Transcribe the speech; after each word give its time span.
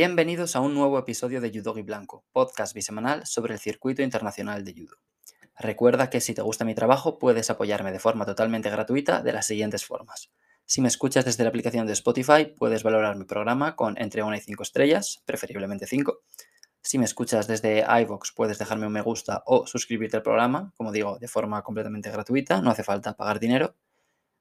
Bienvenidos 0.00 0.54
a 0.54 0.60
un 0.60 0.74
nuevo 0.74 0.96
episodio 0.96 1.40
de 1.40 1.50
Judogi 1.50 1.82
Blanco, 1.82 2.24
podcast 2.30 2.72
bisemanal 2.72 3.26
sobre 3.26 3.54
el 3.54 3.58
circuito 3.58 4.00
internacional 4.00 4.64
de 4.64 4.72
judo. 4.72 4.96
Recuerda 5.58 6.08
que 6.08 6.20
si 6.20 6.34
te 6.34 6.42
gusta 6.42 6.64
mi 6.64 6.76
trabajo 6.76 7.18
puedes 7.18 7.50
apoyarme 7.50 7.90
de 7.90 7.98
forma 7.98 8.24
totalmente 8.24 8.70
gratuita 8.70 9.22
de 9.22 9.32
las 9.32 9.46
siguientes 9.46 9.84
formas. 9.84 10.30
Si 10.64 10.80
me 10.80 10.86
escuchas 10.86 11.24
desde 11.24 11.42
la 11.42 11.48
aplicación 11.48 11.84
de 11.88 11.94
Spotify, 11.94 12.44
puedes 12.56 12.84
valorar 12.84 13.16
mi 13.16 13.24
programa 13.24 13.74
con 13.74 14.00
entre 14.00 14.22
1 14.22 14.36
y 14.36 14.40
5 14.40 14.62
estrellas, 14.62 15.20
preferiblemente 15.26 15.88
5. 15.88 16.20
Si 16.80 16.96
me 16.96 17.04
escuchas 17.04 17.48
desde 17.48 17.84
iVoox, 18.02 18.34
puedes 18.36 18.60
dejarme 18.60 18.86
un 18.86 18.92
me 18.92 19.02
gusta 19.02 19.42
o 19.46 19.66
suscribirte 19.66 20.16
al 20.16 20.22
programa, 20.22 20.72
como 20.76 20.92
digo, 20.92 21.18
de 21.18 21.26
forma 21.26 21.60
completamente 21.62 22.08
gratuita, 22.08 22.62
no 22.62 22.70
hace 22.70 22.84
falta 22.84 23.16
pagar 23.16 23.40
dinero. 23.40 23.74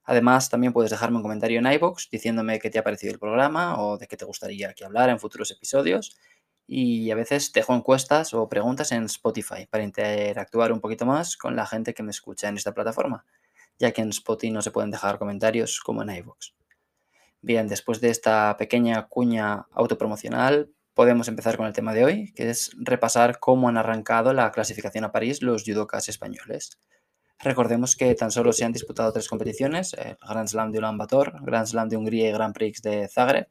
Además, 0.08 0.50
también 0.50 0.72
puedes 0.72 0.90
dejarme 0.90 1.18
un 1.18 1.22
comentario 1.22 1.60
en 1.60 1.70
iVoox 1.70 2.10
diciéndome 2.10 2.60
qué 2.60 2.70
te 2.70 2.80
ha 2.80 2.84
parecido 2.84 3.12
el 3.12 3.20
programa 3.20 3.80
o 3.84 3.98
de 3.98 4.08
qué 4.08 4.16
te 4.16 4.24
gustaría 4.24 4.74
que 4.74 4.86
hablara 4.86 5.12
en 5.12 5.20
futuros 5.20 5.52
episodios. 5.52 6.18
Y 6.66 7.12
a 7.12 7.16
veces 7.16 7.52
dejo 7.52 7.76
encuestas 7.76 8.34
o 8.34 8.48
preguntas 8.48 8.94
en 8.94 9.04
Spotify 9.04 9.68
para 9.70 9.84
interactuar 9.84 10.72
un 10.72 10.80
poquito 10.80 11.06
más 11.06 11.36
con 11.36 11.58
la 11.58 11.66
gente 11.66 11.94
que 11.94 12.04
me 12.04 12.12
escucha 12.12 12.48
en 12.48 12.56
esta 12.56 12.74
plataforma, 12.74 13.26
ya 13.78 13.92
que 13.92 14.02
en 14.02 14.10
Spotify 14.10 14.52
no 14.52 14.62
se 14.62 14.72
pueden 14.72 14.92
dejar 14.92 15.20
comentarios 15.20 15.82
como 15.82 16.02
en 16.04 16.10
iVoox. 16.16 16.54
Bien, 17.42 17.68
después 17.68 18.00
de 18.00 18.10
esta 18.10 18.56
pequeña 18.58 19.08
cuña 19.08 19.68
autopromocional, 19.74 20.72
podemos 20.94 21.28
empezar 21.28 21.58
con 21.58 21.66
el 21.66 21.74
tema 21.74 21.94
de 21.94 22.06
hoy, 22.06 22.34
que 22.34 22.50
es 22.50 22.72
repasar 22.78 23.40
cómo 23.40 23.68
han 23.68 23.78
arrancado 23.78 24.34
la 24.34 24.52
clasificación 24.52 25.04
a 25.04 25.12
París 25.12 25.42
los 25.42 25.64
judokas 25.66 26.08
españoles. 26.08 26.80
Recordemos 27.40 27.96
que 27.96 28.16
tan 28.16 28.32
solo 28.32 28.52
se 28.52 28.66
han 28.66 28.72
disputado 28.72 29.12
tres 29.14 29.28
competiciones, 29.28 29.94
el 29.94 30.18
Grand 30.28 30.48
Slam 30.48 30.72
de 30.72 30.80
Ulan 30.80 30.98
Grand 30.98 31.68
Slam 31.68 31.88
de 31.88 31.98
Hungría 31.98 32.30
y 32.30 32.32
Grand 32.32 32.54
Prix 32.54 32.82
de 32.82 33.08
Zagreb, 33.08 33.48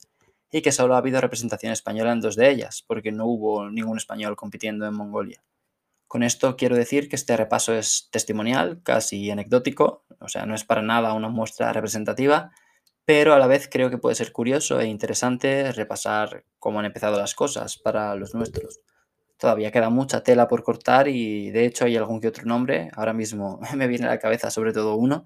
y 0.50 0.62
que 0.62 0.72
solo 0.72 0.94
ha 0.94 0.98
habido 0.98 1.20
representación 1.20 1.72
española 1.72 2.12
en 2.12 2.20
dos 2.20 2.34
de 2.34 2.50
ellas, 2.50 2.84
porque 2.86 3.12
no 3.12 3.26
hubo 3.26 3.70
ningún 3.70 3.98
español 3.98 4.36
compitiendo 4.36 4.86
en 4.86 4.94
Mongolia. 4.94 5.44
Con 6.08 6.22
esto 6.22 6.56
quiero 6.56 6.76
decir 6.76 7.08
que 7.08 7.16
este 7.16 7.36
repaso 7.36 7.74
es 7.74 8.08
testimonial, 8.10 8.80
casi 8.82 9.30
anecdótico, 9.30 10.04
o 10.20 10.28
sea, 10.28 10.46
no 10.46 10.54
es 10.54 10.64
para 10.64 10.82
nada 10.82 11.14
una 11.14 11.28
muestra 11.28 11.72
representativa, 11.72 12.52
pero 13.04 13.34
a 13.34 13.38
la 13.38 13.46
vez 13.46 13.68
creo 13.70 13.88
que 13.88 13.98
puede 13.98 14.16
ser 14.16 14.32
curioso 14.32 14.80
e 14.80 14.86
interesante 14.86 15.70
repasar 15.72 16.44
cómo 16.58 16.80
han 16.80 16.86
empezado 16.86 17.18
las 17.18 17.34
cosas 17.34 17.76
para 17.76 18.14
los 18.16 18.34
nuestros 18.34 18.80
todavía 19.38 19.70
queda 19.70 19.90
mucha 19.90 20.22
tela 20.22 20.48
por 20.48 20.62
cortar 20.62 21.08
y 21.08 21.50
de 21.50 21.66
hecho 21.66 21.84
hay 21.84 21.96
algún 21.96 22.20
que 22.20 22.28
otro 22.28 22.44
nombre, 22.44 22.90
ahora 22.94 23.12
mismo 23.12 23.60
me 23.76 23.86
viene 23.86 24.06
a 24.06 24.10
la 24.10 24.18
cabeza 24.18 24.50
sobre 24.50 24.72
todo 24.72 24.96
uno, 24.96 25.24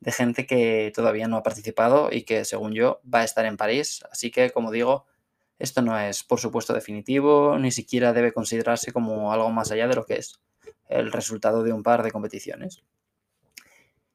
de 0.00 0.12
gente 0.12 0.46
que 0.46 0.92
todavía 0.94 1.28
no 1.28 1.36
ha 1.36 1.42
participado 1.42 2.08
y 2.12 2.22
que 2.22 2.44
según 2.44 2.72
yo 2.72 3.00
va 3.12 3.20
a 3.20 3.24
estar 3.24 3.44
en 3.46 3.56
París. 3.56 4.04
Así 4.12 4.30
que, 4.30 4.50
como 4.50 4.70
digo, 4.70 5.06
esto 5.58 5.82
no 5.82 5.98
es 5.98 6.22
por 6.22 6.38
supuesto 6.38 6.72
definitivo, 6.72 7.58
ni 7.58 7.72
siquiera 7.72 8.12
debe 8.12 8.32
considerarse 8.32 8.92
como 8.92 9.32
algo 9.32 9.50
más 9.50 9.72
allá 9.72 9.88
de 9.88 9.96
lo 9.96 10.04
que 10.06 10.14
es 10.16 10.40
el 10.88 11.10
resultado 11.12 11.64
de 11.64 11.72
un 11.72 11.82
par 11.82 12.02
de 12.02 12.12
competiciones. 12.12 12.84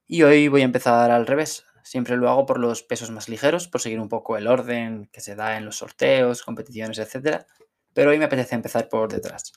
Y 0.07 0.23
hoy 0.23 0.47
voy 0.47 0.61
a 0.61 0.65
empezar 0.65 1.11
al 1.11 1.27
revés. 1.27 1.65
Siempre 1.83 2.15
lo 2.15 2.29
hago 2.29 2.45
por 2.45 2.59
los 2.59 2.81
pesos 2.81 3.11
más 3.11 3.27
ligeros, 3.27 3.67
por 3.67 3.81
seguir 3.81 3.99
un 3.99 4.07
poco 4.07 4.37
el 4.37 4.47
orden 4.47 5.09
que 5.11 5.19
se 5.19 5.35
da 5.35 5.57
en 5.57 5.65
los 5.65 5.77
sorteos, 5.77 6.43
competiciones, 6.43 6.97
etc 6.97 7.45
pero 7.93 8.11
hoy 8.11 8.19
me 8.19 8.25
apetece 8.25 8.55
empezar 8.55 8.89
por 8.89 9.11
detrás. 9.11 9.53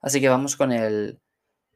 Así 0.00 0.20
que 0.20 0.28
vamos 0.28 0.56
con 0.56 0.72
el, 0.72 1.20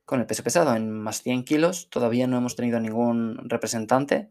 con 0.05 0.21
el 0.21 0.27
peso 0.27 0.43
pesado. 0.43 0.75
En 0.75 0.91
más 0.91 1.23
100 1.23 1.45
kilos 1.45 1.89
todavía 1.91 2.27
no 2.27 2.39
hemos 2.39 2.57
tenido 2.57 2.81
ningún 2.81 3.39
representante. 3.49 4.31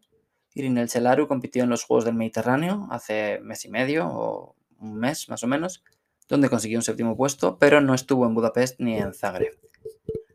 Irinel 0.56 0.90
Chelaru 0.90 1.28
compitió 1.28 1.64
en 1.64 1.70
los 1.70 1.84
Juegos 1.84 2.06
del 2.06 2.16
Mediterráneo 2.16 2.88
hace 2.92 3.40
mes 3.40 3.66
y 3.66 3.70
medio 3.70 4.08
o 4.08 4.56
un 4.80 4.98
mes 4.98 5.30
más 5.30 5.44
o 5.44 5.48
menos, 5.48 5.84
donde 6.28 6.50
consiguió 6.50 6.78
un 6.78 6.84
séptimo 6.84 7.16
puesto, 7.16 7.58
pero 7.58 7.82
no 7.82 7.94
estuvo 7.94 8.26
en 8.26 8.36
Budapest 8.36 8.80
ni 8.80 8.98
en 8.98 9.14
Zagreb. 9.14 9.58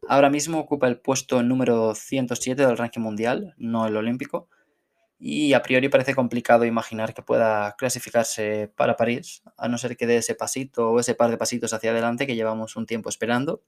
Ahora 0.09 0.30
mismo 0.30 0.59
ocupa 0.59 0.88
el 0.88 0.98
puesto 0.98 1.42
número 1.42 1.94
107 1.94 2.66
del 2.66 2.78
ranking 2.78 3.00
mundial, 3.00 3.54
no 3.59 3.86
el 3.86 3.97
olímpico, 3.97 4.48
y 5.18 5.52
a 5.52 5.62
priori 5.62 5.88
parece 5.88 6.14
complicado 6.14 6.64
imaginar 6.64 7.12
que 7.14 7.22
pueda 7.22 7.74
clasificarse 7.76 8.72
para 8.76 8.96
París, 8.96 9.42
a 9.56 9.68
no 9.68 9.78
ser 9.78 9.96
que 9.96 10.06
dé 10.06 10.18
ese 10.18 10.34
pasito 10.34 10.90
o 10.90 11.00
ese 11.00 11.14
par 11.14 11.30
de 11.30 11.36
pasitos 11.36 11.72
hacia 11.72 11.90
adelante 11.90 12.26
que 12.26 12.36
llevamos 12.36 12.76
un 12.76 12.86
tiempo 12.86 13.08
esperando. 13.08 13.62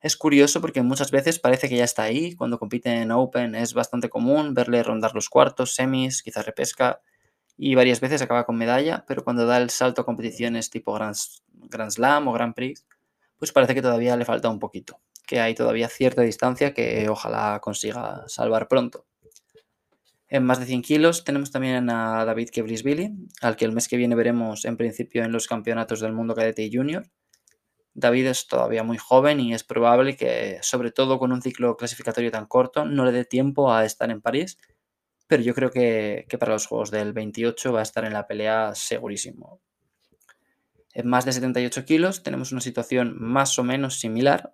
Es 0.00 0.16
curioso 0.16 0.60
porque 0.60 0.82
muchas 0.82 1.10
veces 1.10 1.38
parece 1.38 1.68
que 1.68 1.76
ya 1.76 1.84
está 1.84 2.02
ahí, 2.02 2.34
cuando 2.34 2.58
compite 2.58 2.90
en 2.90 3.10
Open 3.10 3.54
es 3.54 3.74
bastante 3.74 4.08
común 4.08 4.54
verle 4.54 4.82
rondar 4.82 5.14
los 5.14 5.28
cuartos, 5.28 5.74
semis, 5.74 6.22
quizás 6.22 6.46
repesca, 6.46 7.00
y 7.56 7.74
varias 7.74 8.00
veces 8.00 8.20
acaba 8.22 8.44
con 8.44 8.56
medalla, 8.56 9.04
pero 9.06 9.24
cuando 9.24 9.46
da 9.46 9.58
el 9.58 9.70
salto 9.70 10.02
a 10.02 10.04
competiciones 10.04 10.70
tipo 10.70 10.92
Grand, 10.92 11.16
Grand 11.70 11.90
Slam 11.90 12.28
o 12.28 12.32
Grand 12.32 12.54
Prix, 12.54 12.84
pues 13.38 13.52
parece 13.52 13.74
que 13.74 13.82
todavía 13.82 14.16
le 14.16 14.24
falta 14.24 14.48
un 14.48 14.58
poquito, 14.58 15.00
que 15.26 15.40
hay 15.40 15.54
todavía 15.54 15.88
cierta 15.88 16.22
distancia 16.22 16.74
que 16.74 17.08
ojalá 17.08 17.60
consiga 17.62 18.24
salvar 18.28 18.68
pronto. 18.68 19.06
En 20.34 20.44
más 20.44 20.58
de 20.58 20.66
100 20.66 20.82
kilos 20.82 21.22
tenemos 21.22 21.52
también 21.52 21.88
a 21.90 22.24
David 22.24 22.48
Kebrisvili, 22.50 23.12
al 23.40 23.54
que 23.54 23.66
el 23.66 23.70
mes 23.70 23.86
que 23.86 23.96
viene 23.96 24.16
veremos 24.16 24.64
en 24.64 24.76
principio 24.76 25.22
en 25.22 25.30
los 25.30 25.46
campeonatos 25.46 26.00
del 26.00 26.12
mundo 26.12 26.34
cadete 26.34 26.64
y 26.64 26.74
junior. 26.74 27.08
David 27.92 28.26
es 28.26 28.48
todavía 28.48 28.82
muy 28.82 28.98
joven 28.98 29.38
y 29.38 29.54
es 29.54 29.62
probable 29.62 30.16
que, 30.16 30.58
sobre 30.60 30.90
todo 30.90 31.20
con 31.20 31.30
un 31.30 31.40
ciclo 31.40 31.76
clasificatorio 31.76 32.32
tan 32.32 32.46
corto, 32.46 32.84
no 32.84 33.04
le 33.04 33.12
dé 33.12 33.24
tiempo 33.24 33.72
a 33.72 33.84
estar 33.84 34.10
en 34.10 34.20
París, 34.20 34.58
pero 35.28 35.40
yo 35.40 35.54
creo 35.54 35.70
que, 35.70 36.26
para 36.40 36.54
los 36.54 36.66
Juegos 36.66 36.90
del 36.90 37.12
28 37.12 37.72
va 37.72 37.78
a 37.78 37.84
estar 37.84 38.04
en 38.04 38.12
la 38.12 38.26
pelea 38.26 38.74
segurísimo. 38.74 39.60
En 40.94 41.06
más 41.06 41.24
de 41.26 41.32
78 41.32 41.84
kilos 41.84 42.24
tenemos 42.24 42.50
una 42.50 42.60
situación 42.60 43.14
más 43.20 43.56
o 43.60 43.62
menos 43.62 44.00
similar, 44.00 44.52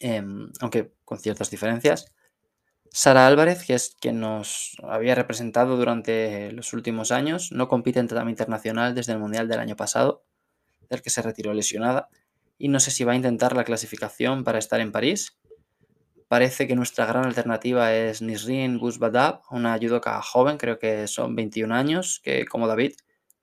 em, 0.00 0.50
aunque 0.62 0.94
con 1.04 1.18
ciertas 1.18 1.50
diferencias. 1.50 2.15
Sara 2.90 3.26
Álvarez, 3.26 3.64
que 3.64 3.74
es 3.74 3.96
quien 4.00 4.20
nos 4.20 4.76
había 4.82 5.14
representado 5.14 5.76
durante 5.76 6.52
los 6.52 6.72
últimos 6.72 7.12
años, 7.12 7.52
no 7.52 7.68
compite 7.68 8.00
en 8.00 8.08
tatami 8.08 8.30
internacional 8.30 8.94
desde 8.94 9.12
el 9.12 9.18
Mundial 9.18 9.48
del 9.48 9.60
año 9.60 9.76
pasado, 9.76 10.24
del 10.88 11.02
que 11.02 11.10
se 11.10 11.22
retiró 11.22 11.52
lesionada, 11.52 12.08
y 12.58 12.68
no 12.68 12.80
sé 12.80 12.90
si 12.90 13.04
va 13.04 13.12
a 13.12 13.16
intentar 13.16 13.54
la 13.54 13.64
clasificación 13.64 14.44
para 14.44 14.58
estar 14.58 14.80
en 14.80 14.92
París. 14.92 15.38
Parece 16.28 16.66
que 16.66 16.74
nuestra 16.74 17.06
gran 17.06 17.24
alternativa 17.24 17.94
es 17.94 18.22
Nisrin 18.22 18.78
Guzbadab, 18.78 19.42
una 19.50 19.78
judoka 19.78 20.20
joven, 20.22 20.56
creo 20.56 20.78
que 20.78 21.06
son 21.06 21.36
21 21.36 21.74
años, 21.74 22.20
que 22.24 22.46
como 22.46 22.66
David, 22.66 22.94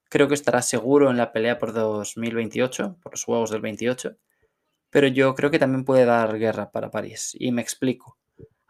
creo 0.09 0.27
que 0.27 0.33
estará 0.33 0.61
seguro 0.61 1.09
en 1.09 1.17
la 1.17 1.31
pelea 1.31 1.59
por 1.59 1.73
2028, 1.73 2.97
por 3.01 3.13
los 3.13 3.23
Juegos 3.23 3.51
del 3.51 3.61
28, 3.61 4.17
pero 4.89 5.07
yo 5.07 5.33
creo 5.35 5.51
que 5.51 5.59
también 5.59 5.85
puede 5.85 6.05
dar 6.05 6.37
guerra 6.37 6.71
para 6.71 6.91
París, 6.91 7.35
y 7.39 7.51
me 7.51 7.61
explico 7.61 8.17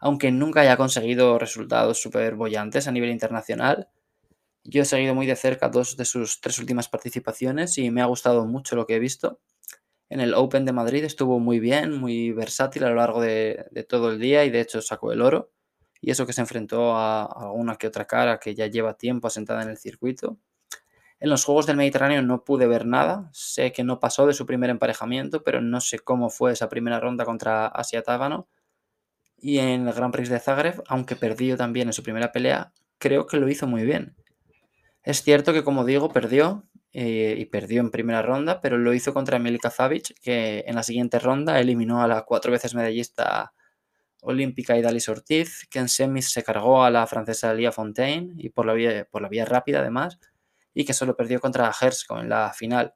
aunque 0.04 0.30
nunca 0.30 0.60
haya 0.60 0.76
conseguido 0.76 1.38
resultados 1.38 1.98
súper 1.98 2.34
bollantes 2.34 2.86
a 2.86 2.92
nivel 2.92 3.08
internacional. 3.08 3.88
Yo 4.62 4.82
he 4.82 4.84
seguido 4.84 5.14
muy 5.14 5.24
de 5.26 5.34
cerca 5.34 5.70
dos 5.70 5.96
de 5.96 6.04
sus 6.04 6.42
tres 6.42 6.58
últimas 6.58 6.90
participaciones 6.90 7.78
y 7.78 7.90
me 7.90 8.02
ha 8.02 8.04
gustado 8.04 8.44
mucho 8.44 8.76
lo 8.76 8.86
que 8.86 8.96
he 8.96 8.98
visto. 8.98 9.40
En 10.10 10.20
el 10.20 10.34
Open 10.34 10.66
de 10.66 10.74
Madrid 10.74 11.04
estuvo 11.04 11.40
muy 11.40 11.58
bien, 11.58 11.98
muy 11.98 12.32
versátil 12.32 12.84
a 12.84 12.90
lo 12.90 12.96
largo 12.96 13.22
de, 13.22 13.64
todo 13.88 14.10
el 14.10 14.20
día 14.20 14.44
y 14.44 14.50
de 14.50 14.60
hecho 14.60 14.82
sacó 14.82 15.10
el 15.10 15.22
oro. 15.22 15.50
Y 16.02 16.10
eso 16.10 16.26
que 16.26 16.34
se 16.34 16.42
enfrentó 16.42 16.94
a 16.94 17.24
alguna 17.24 17.76
que 17.76 17.86
otra 17.86 18.04
cara 18.04 18.38
que 18.38 18.54
ya 18.54 18.66
lleva 18.66 18.98
tiempo 18.98 19.28
asentada 19.28 19.62
en 19.62 19.70
el 19.70 19.78
circuito. 19.78 20.36
En 21.18 21.30
los 21.30 21.46
Juegos 21.46 21.64
del 21.64 21.78
Mediterráneo 21.78 22.20
no 22.20 22.44
pude 22.44 22.66
ver 22.66 22.84
nada. 22.84 23.30
Sé 23.32 23.72
que 23.72 23.84
no 23.84 24.00
pasó 24.00 24.26
de 24.26 24.34
su 24.34 24.44
primer 24.44 24.68
emparejamiento, 24.68 25.42
pero 25.42 25.62
no 25.62 25.80
sé 25.80 25.98
cómo 25.98 26.28
fue 26.28 26.52
esa 26.52 26.68
primera 26.68 27.00
ronda 27.00 27.24
contra 27.24 27.68
Asia 27.68 28.02
Tágano 28.02 28.48
y 29.44 29.58
en 29.58 29.86
el 29.86 29.92
Grand 29.92 30.10
Prix 30.10 30.30
de 30.30 30.40
Zagreb, 30.40 30.82
aunque 30.88 31.16
perdió 31.16 31.58
también 31.58 31.88
en 31.88 31.92
su 31.92 32.02
primera 32.02 32.32
pelea, 32.32 32.72
creo 32.96 33.26
que 33.26 33.36
lo 33.36 33.46
hizo 33.50 33.66
muy 33.66 33.84
bien. 33.84 34.16
Es 35.02 35.22
cierto 35.22 35.52
que, 35.52 35.62
como 35.62 35.84
digo, 35.84 36.10
perdió 36.10 36.66
eh, 36.94 37.34
y 37.36 37.44
perdió 37.44 37.82
en 37.82 37.90
primera 37.90 38.22
ronda, 38.22 38.62
pero 38.62 38.78
lo 38.78 38.94
hizo 38.94 39.12
contra 39.12 39.38
Milka 39.38 39.68
Zavic, 39.68 40.18
que 40.22 40.64
en 40.66 40.74
la 40.76 40.82
siguiente 40.82 41.18
ronda 41.18 41.60
eliminó 41.60 42.02
a 42.02 42.08
la 42.08 42.22
cuatro 42.22 42.52
veces 42.52 42.74
medallista 42.74 43.52
olímpica 44.22 44.78
Idalis 44.78 45.10
Ortiz, 45.10 45.68
que 45.70 45.78
en 45.78 45.90
semis 45.90 46.32
se 46.32 46.42
cargó 46.42 46.82
a 46.82 46.90
la 46.90 47.06
francesa 47.06 47.52
Lia 47.52 47.70
Fontaine 47.70 48.32
y 48.38 48.48
por 48.48 48.64
la 48.64 48.72
vía, 48.72 49.06
por 49.10 49.20
la 49.20 49.28
vía 49.28 49.44
rápida 49.44 49.80
además, 49.80 50.18
y 50.72 50.86
que 50.86 50.94
solo 50.94 51.16
perdió 51.16 51.38
contra 51.38 51.70
Hersko 51.78 52.18
en 52.18 52.30
la 52.30 52.50
final. 52.54 52.94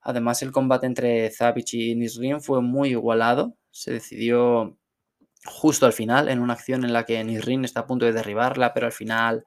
Además, 0.00 0.40
el 0.40 0.50
combate 0.50 0.86
entre 0.86 1.30
Zavic 1.30 1.74
y 1.74 1.94
Nisrin 1.94 2.40
fue 2.40 2.62
muy 2.62 2.92
igualado, 2.92 3.58
se 3.70 3.92
decidió 3.92 4.78
justo 5.44 5.86
al 5.86 5.92
final, 5.92 6.28
en 6.28 6.40
una 6.40 6.54
acción 6.54 6.84
en 6.84 6.92
la 6.92 7.04
que 7.04 7.22
Nisrin 7.22 7.64
está 7.64 7.80
a 7.80 7.86
punto 7.86 8.06
de 8.06 8.12
derribarla, 8.12 8.72
pero 8.72 8.86
al 8.86 8.92
final 8.92 9.46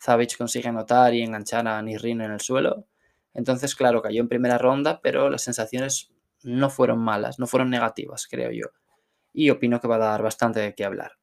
Zavic 0.00 0.36
consigue 0.36 0.68
anotar 0.68 1.14
y 1.14 1.22
enganchar 1.22 1.66
a 1.66 1.80
Nisrin 1.82 2.20
en 2.20 2.32
el 2.32 2.40
suelo. 2.40 2.86
Entonces, 3.34 3.74
claro, 3.74 4.02
cayó 4.02 4.20
en 4.20 4.28
primera 4.28 4.58
ronda, 4.58 5.00
pero 5.02 5.30
las 5.30 5.42
sensaciones 5.42 6.12
no 6.42 6.70
fueron 6.70 6.98
malas, 6.98 7.38
no 7.38 7.46
fueron 7.46 7.70
negativas, 7.70 8.26
creo 8.28 8.50
yo. 8.50 8.66
Y 9.32 9.50
opino 9.50 9.80
que 9.80 9.88
va 9.88 9.96
a 9.96 9.98
dar 9.98 10.22
bastante 10.22 10.60
de 10.60 10.74
qué 10.74 10.84
hablar. 10.84 11.18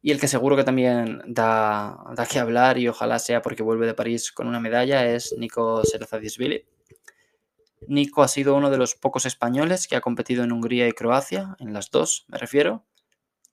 Y 0.00 0.10
el 0.10 0.20
que 0.20 0.28
seguro 0.28 0.54
que 0.56 0.64
también 0.64 1.22
da, 1.26 1.96
da 2.14 2.26
que 2.26 2.38
hablar, 2.38 2.78
y 2.78 2.88
ojalá 2.88 3.18
sea 3.18 3.40
porque 3.40 3.62
vuelve 3.62 3.86
de 3.86 3.94
París 3.94 4.32
con 4.32 4.46
una 4.46 4.60
medalla, 4.60 5.06
es 5.06 5.34
Nico 5.38 5.82
Serozadisvili. 5.84 6.66
Nico 7.88 8.22
ha 8.22 8.28
sido 8.28 8.54
uno 8.54 8.70
de 8.70 8.78
los 8.78 8.94
pocos 8.94 9.26
españoles 9.26 9.88
que 9.88 9.96
ha 9.96 10.00
competido 10.00 10.44
en 10.44 10.52
Hungría 10.52 10.88
y 10.88 10.92
Croacia, 10.92 11.56
en 11.58 11.72
las 11.72 11.90
dos 11.90 12.26
me 12.28 12.38
refiero, 12.38 12.84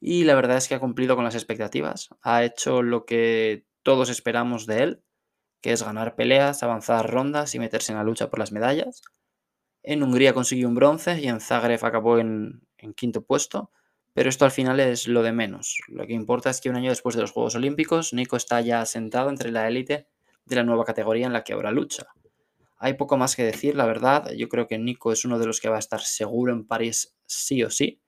y 0.03 0.23
la 0.23 0.33
verdad 0.33 0.57
es 0.57 0.67
que 0.67 0.73
ha 0.73 0.79
cumplido 0.79 1.15
con 1.15 1.23
las 1.23 1.35
expectativas. 1.35 2.09
Ha 2.23 2.43
hecho 2.43 2.81
lo 2.81 3.05
que 3.05 3.65
todos 3.83 4.09
esperamos 4.09 4.65
de 4.65 4.83
él, 4.83 5.03
que 5.61 5.71
es 5.71 5.83
ganar 5.83 6.15
peleas, 6.15 6.63
avanzar 6.63 7.09
rondas 7.09 7.53
y 7.53 7.59
meterse 7.59 7.91
en 7.91 7.99
la 7.99 8.03
lucha 8.03 8.31
por 8.31 8.39
las 8.39 8.51
medallas. 8.51 9.03
En 9.83 10.01
Hungría 10.01 10.33
consiguió 10.33 10.67
un 10.67 10.73
bronce 10.73 11.21
y 11.21 11.27
en 11.27 11.39
Zagreb 11.39 11.85
acabó 11.85 12.17
en, 12.17 12.63
quinto 12.95 13.21
puesto, 13.21 13.69
pero 14.13 14.27
esto 14.27 14.43
al 14.43 14.51
final 14.51 14.79
es 14.79 15.07
lo 15.07 15.21
de 15.21 15.33
menos. 15.33 15.77
Lo 15.87 16.07
que 16.07 16.13
importa 16.13 16.49
es 16.49 16.61
que 16.61 16.71
un 16.71 16.77
año 16.77 16.89
después 16.89 17.15
de 17.15 17.21
los 17.21 17.31
Juegos 17.31 17.53
Olímpicos, 17.53 18.11
Nico 18.11 18.37
está 18.37 18.59
ya 18.59 18.83
sentado 18.87 19.29
entre 19.29 19.51
la 19.51 19.67
élite 19.67 20.07
de 20.45 20.55
la 20.55 20.63
nueva 20.63 20.83
categoría 20.83 21.27
en 21.27 21.33
la 21.33 21.43
que 21.43 21.53
ahora 21.53 21.71
lucha. 21.71 22.07
Hay 22.77 22.95
poco 22.95 23.17
más 23.17 23.35
que 23.35 23.43
decir, 23.43 23.75
la 23.75 23.85
verdad. 23.85 24.31
Yo 24.35 24.49
creo 24.49 24.67
que 24.67 24.79
Nico 24.79 25.11
es 25.11 25.25
uno 25.25 25.37
de 25.37 25.45
los 25.45 25.61
que 25.61 25.69
va 25.69 25.75
a 25.75 25.79
estar 25.79 26.01
seguro 26.01 26.51
en 26.51 26.65
París 26.65 27.15
sí 27.27 27.63
o 27.63 27.69
sí, 27.69 28.01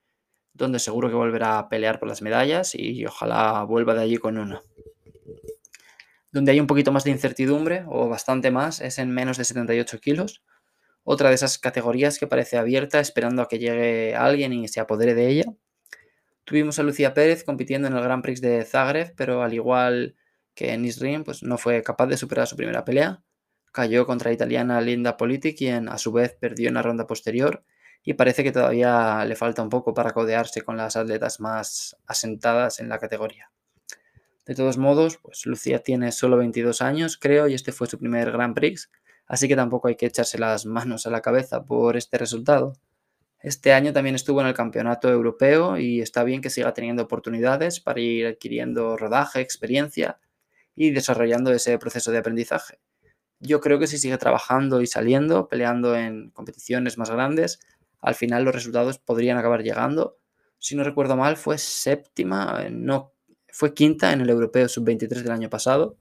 donde 0.53 0.79
seguro 0.79 1.09
que 1.09 1.15
volverá 1.15 1.59
a 1.59 1.69
pelear 1.69 1.99
por 1.99 2.07
las 2.07 2.21
medallas 2.21 2.75
y 2.75 3.05
ojalá 3.05 3.63
vuelva 3.63 3.93
de 3.93 4.01
allí 4.01 4.17
con 4.17 4.37
una. 4.37 4.61
Donde 6.31 6.51
hay 6.51 6.59
un 6.59 6.67
poquito 6.67 6.91
más 6.91 7.03
de 7.03 7.11
incertidumbre, 7.11 7.85
o 7.87 8.09
bastante 8.09 8.51
más, 8.51 8.81
es 8.81 8.97
en 8.97 9.11
menos 9.11 9.37
de 9.37 9.45
78 9.45 9.99
kilos. 9.99 10.43
Otra 11.03 11.29
de 11.29 11.35
esas 11.35 11.57
categorías 11.57 12.17
que 12.17 12.27
parece 12.27 12.57
abierta, 12.57 12.99
esperando 12.99 13.41
a 13.41 13.47
que 13.47 13.59
llegue 13.59 14.15
alguien 14.15 14.53
y 14.53 14.67
se 14.67 14.79
apodere 14.79 15.13
de 15.15 15.27
ella. 15.29 15.45
Tuvimos 16.43 16.79
a 16.79 16.83
Lucía 16.83 17.13
Pérez 17.13 17.43
compitiendo 17.43 17.87
en 17.87 17.95
el 17.95 18.03
Grand 18.03 18.23
Prix 18.23 18.41
de 18.41 18.63
Zagreb, 18.63 19.13
pero 19.15 19.43
al 19.43 19.53
igual 19.53 20.15
que 20.55 20.73
en 20.73 20.85
Isrim, 20.85 21.23
pues 21.23 21.43
no 21.43 21.57
fue 21.57 21.83
capaz 21.83 22.07
de 22.07 22.17
superar 22.17 22.47
su 22.47 22.55
primera 22.55 22.85
pelea. 22.85 23.23
Cayó 23.71 24.05
contra 24.05 24.29
la 24.29 24.35
italiana 24.35 24.81
Linda 24.81 25.17
Politi, 25.17 25.55
quien 25.55 25.89
a 25.89 25.97
su 25.97 26.11
vez 26.11 26.35
perdió 26.39 26.67
en 26.67 26.75
la 26.75 26.83
ronda 26.83 27.07
posterior, 27.07 27.63
y 28.03 28.13
parece 28.13 28.43
que 28.43 28.51
todavía 28.51 29.23
le 29.25 29.35
falta 29.35 29.61
un 29.61 29.69
poco 29.69 29.93
para 29.93 30.11
codearse 30.11 30.61
con 30.61 30.77
las 30.77 30.95
atletas 30.95 31.39
más 31.39 31.95
asentadas 32.05 32.79
en 32.79 32.89
la 32.89 32.99
categoría. 32.99 33.51
De 34.45 34.55
todos 34.55 34.77
modos, 34.77 35.17
pues 35.17 35.45
Lucía 35.45 35.79
tiene 35.79 36.11
solo 36.11 36.37
22 36.37 36.81
años, 36.81 37.17
creo, 37.17 37.47
y 37.47 37.53
este 37.53 37.71
fue 37.71 37.87
su 37.87 37.97
primer 37.97 38.31
Grand 38.31 38.53
Prix, 38.53 38.91
así 39.25 39.47
que 39.47 39.55
tampoco 39.55 39.87
hay 39.87 39.95
que 39.95 40.05
echarse 40.05 40.37
las 40.37 40.65
manos 40.65 41.07
a 41.07 41.09
la 41.09 41.21
cabeza 41.21 41.63
por 41.63 41.95
este 41.95 42.17
resultado. 42.17 42.73
Este 43.39 43.71
año 43.73 43.93
también 43.93 44.15
estuvo 44.15 44.41
en 44.41 44.47
el 44.47 44.53
Campeonato 44.53 45.09
Europeo 45.09 45.77
y 45.77 46.01
está 46.01 46.23
bien 46.23 46.41
que 46.41 46.49
siga 46.49 46.73
teniendo 46.73 47.03
oportunidades 47.03 47.79
para 47.79 48.01
ir 48.01 48.25
adquiriendo 48.25 48.97
rodaje, 48.97 49.39
experiencia 49.39 50.19
y 50.75 50.91
desarrollando 50.91 51.51
ese 51.53 51.77
proceso 51.77 52.11
de 52.11 52.17
aprendizaje. 52.17 52.79
Yo 53.39 53.59
creo 53.59 53.79
que 53.79 53.87
si 53.87 53.97
sigue 53.97 54.17
trabajando 54.17 54.81
y 54.81 54.87
saliendo, 54.87 55.49
peleando 55.49 55.95
en 55.95 56.31
competiciones 56.31 56.97
más 56.97 57.09
grandes, 57.09 57.59
al 58.03 58.15
final 58.15 58.43
los 58.43 58.53
resultados 58.53 58.99
podrían 58.99 59.37
acabar 59.37 59.63
llegando. 59.63 60.19
Si 60.59 60.75
no 60.75 60.83
recuerdo 60.83 61.15
mal, 61.15 61.37
fue 61.37 61.57
séptima, 61.57 62.65
no, 62.69 63.13
fue 63.47 63.73
quinta 63.73 64.11
en 64.11 64.19
el 64.19 64.29
Europeo 64.29 64.67
Sub-23 64.67 65.21
del 65.21 65.31
año 65.31 65.49
pasado. 65.49 65.97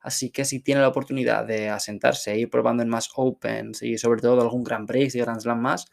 Así 0.00 0.30
que 0.30 0.44
si 0.44 0.60
tiene 0.60 0.82
la 0.82 0.88
oportunidad 0.88 1.46
de 1.46 1.70
asentarse 1.70 2.32
e 2.32 2.38
ir 2.38 2.50
probando 2.50 2.82
en 2.82 2.90
más 2.90 3.08
Opens 3.16 3.82
y 3.82 3.96
sobre 3.96 4.20
todo 4.20 4.40
algún 4.40 4.62
Grand 4.62 4.86
Prix 4.86 5.14
y 5.14 5.20
Grand 5.20 5.40
Slam 5.40 5.58
más, 5.58 5.86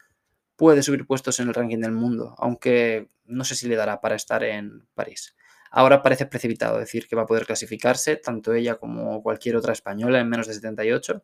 puede 0.54 0.82
subir 0.82 1.06
puestos 1.06 1.40
en 1.40 1.48
el 1.48 1.54
ranking 1.54 1.80
del 1.80 1.92
mundo, 1.92 2.34
aunque 2.38 3.08
no 3.24 3.42
sé 3.44 3.54
si 3.54 3.66
le 3.66 3.74
dará 3.74 4.02
para 4.02 4.16
estar 4.16 4.44
en 4.44 4.86
París. 4.94 5.34
Ahora 5.70 6.02
parece 6.02 6.26
precipitado 6.26 6.78
decir 6.78 7.08
que 7.08 7.16
va 7.16 7.22
a 7.22 7.26
poder 7.26 7.46
clasificarse, 7.46 8.16
tanto 8.16 8.52
ella 8.52 8.76
como 8.76 9.22
cualquier 9.22 9.56
otra 9.56 9.72
española, 9.72 10.20
en 10.20 10.28
menos 10.28 10.46
de 10.46 10.54
78, 10.54 11.22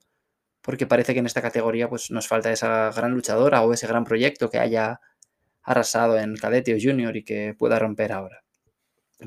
porque 0.63 0.87
parece 0.87 1.13
que 1.15 1.21
en 1.21 1.27
esta 1.27 1.43
categoría 1.43 1.89
pues, 1.89 2.11
nos 2.11 2.29
falta 2.29 2.53
esa 2.53 2.91
gran 2.91 3.13
luchadora 3.13 3.63
o 3.63 3.73
ese 3.73 3.87
gran 3.87 4.05
proyecto 4.05 4.51
que 4.51 4.59
haya 4.59 5.01
arrasado 5.63 6.19
en 6.19 6.37
cadete 6.37 6.75
o 6.75 6.79
junior 6.81 7.17
y 7.17 7.25
que 7.25 7.55
pueda 7.59 7.79
romper 7.79 8.13
ahora. 8.13 8.43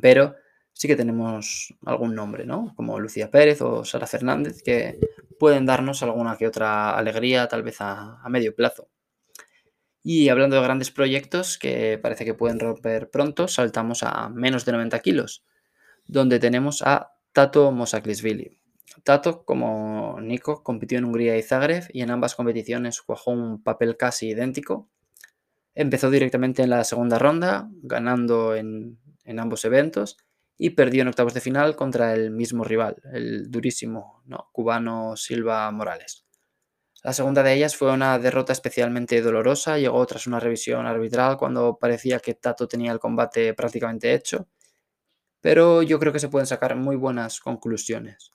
Pero 0.01 0.35
sí 0.74 0.88
que 0.88 0.95
tenemos 0.95 1.74
algún 1.85 2.15
nombre, 2.15 2.45
¿no? 2.45 2.74
Como 2.75 3.00
Lucía 3.00 3.30
Pérez 3.30 3.62
o 3.62 3.85
Sara 3.85 4.07
Fernández, 4.07 4.62
que 4.63 5.00
pueden 5.39 5.65
darnos 5.65 6.03
alguna 6.03 6.38
que 6.38 6.47
otra 6.47 6.97
alegría, 6.97 7.47
tal 7.47 7.63
vez 7.63 7.81
a, 7.81 8.19
a 8.21 8.30
medio 8.30 8.56
plazo. 8.56 8.89
Y 10.03 10.30
hablando 10.30 10.57
de 10.57 10.63
grandes 10.63 10.91
proyectos 10.91 11.57
que 11.57 11.97
parece 12.01 12.25
que 12.25 12.33
pueden 12.33 12.59
romper 12.59 13.09
pronto, 13.09 13.47
saltamos 13.47 14.03
a 14.03 14.30
menos 14.30 14.65
de 14.65 14.74
90 14.74 15.00
kilos, 15.00 15.45
donde 16.06 16.39
tenemos 16.39 16.81
a 16.81 17.13
Tato 17.31 17.71
Mosaklisvili. 17.71 18.59
Tato, 19.04 19.45
como 19.45 20.19
Nico, 20.22 20.63
compitió 20.63 20.98
en 20.98 21.06
Hungría 21.06 21.38
y 21.38 21.44
Zagreb 21.44 21.86
y 21.92 22.01
en 22.01 22.12
ambas 22.12 22.36
competiciones 22.36 23.01
cuajó 23.01 23.31
un 23.31 23.63
papel 23.63 23.98
casi 23.98 24.30
idéntico. 24.30 24.90
Empezó 25.75 26.10
directamente 26.12 26.63
en 26.63 26.69
la 26.69 26.84
segunda 26.84 27.19
ronda, 27.19 27.69
ganando 27.81 28.56
en, 28.56 29.00
en 29.25 29.40
ambos 29.40 29.66
eventos, 29.66 30.18
y 30.57 30.72
perdió 30.72 31.01
en 31.01 31.10
octavos 31.10 31.34
de 31.34 31.42
final 31.42 31.75
contra 31.75 32.13
el 32.13 32.31
mismo 32.31 32.63
rival, 32.63 33.01
el 33.12 33.50
durísimo 33.50 34.22
¿no? 34.25 34.50
cubano 34.51 35.16
Silva 35.18 35.69
Morales. 35.72 36.25
La 37.04 37.12
segunda 37.12 37.44
de 37.44 37.54
ellas 37.54 37.75
fue 37.75 37.92
una 37.92 38.18
derrota 38.18 38.54
especialmente 38.54 39.22
dolorosa, 39.22 39.78
llegó 39.78 40.06
tras 40.06 40.25
una 40.28 40.40
revisión 40.40 40.86
arbitral 40.86 41.38
cuando 41.38 41.78
parecía 41.78 42.19
que 42.19 42.36
Tato 42.36 42.68
tenía 42.68 42.94
el 42.94 43.00
combate 43.00 43.54
prácticamente 43.54 44.13
hecho, 44.13 44.48
pero 45.42 45.81
yo 45.84 46.00
creo 46.00 46.13
que 46.13 46.19
se 46.19 46.30
pueden 46.30 46.48
sacar 46.48 46.75
muy 46.75 46.95
buenas 46.95 47.40
conclusiones. 47.42 48.32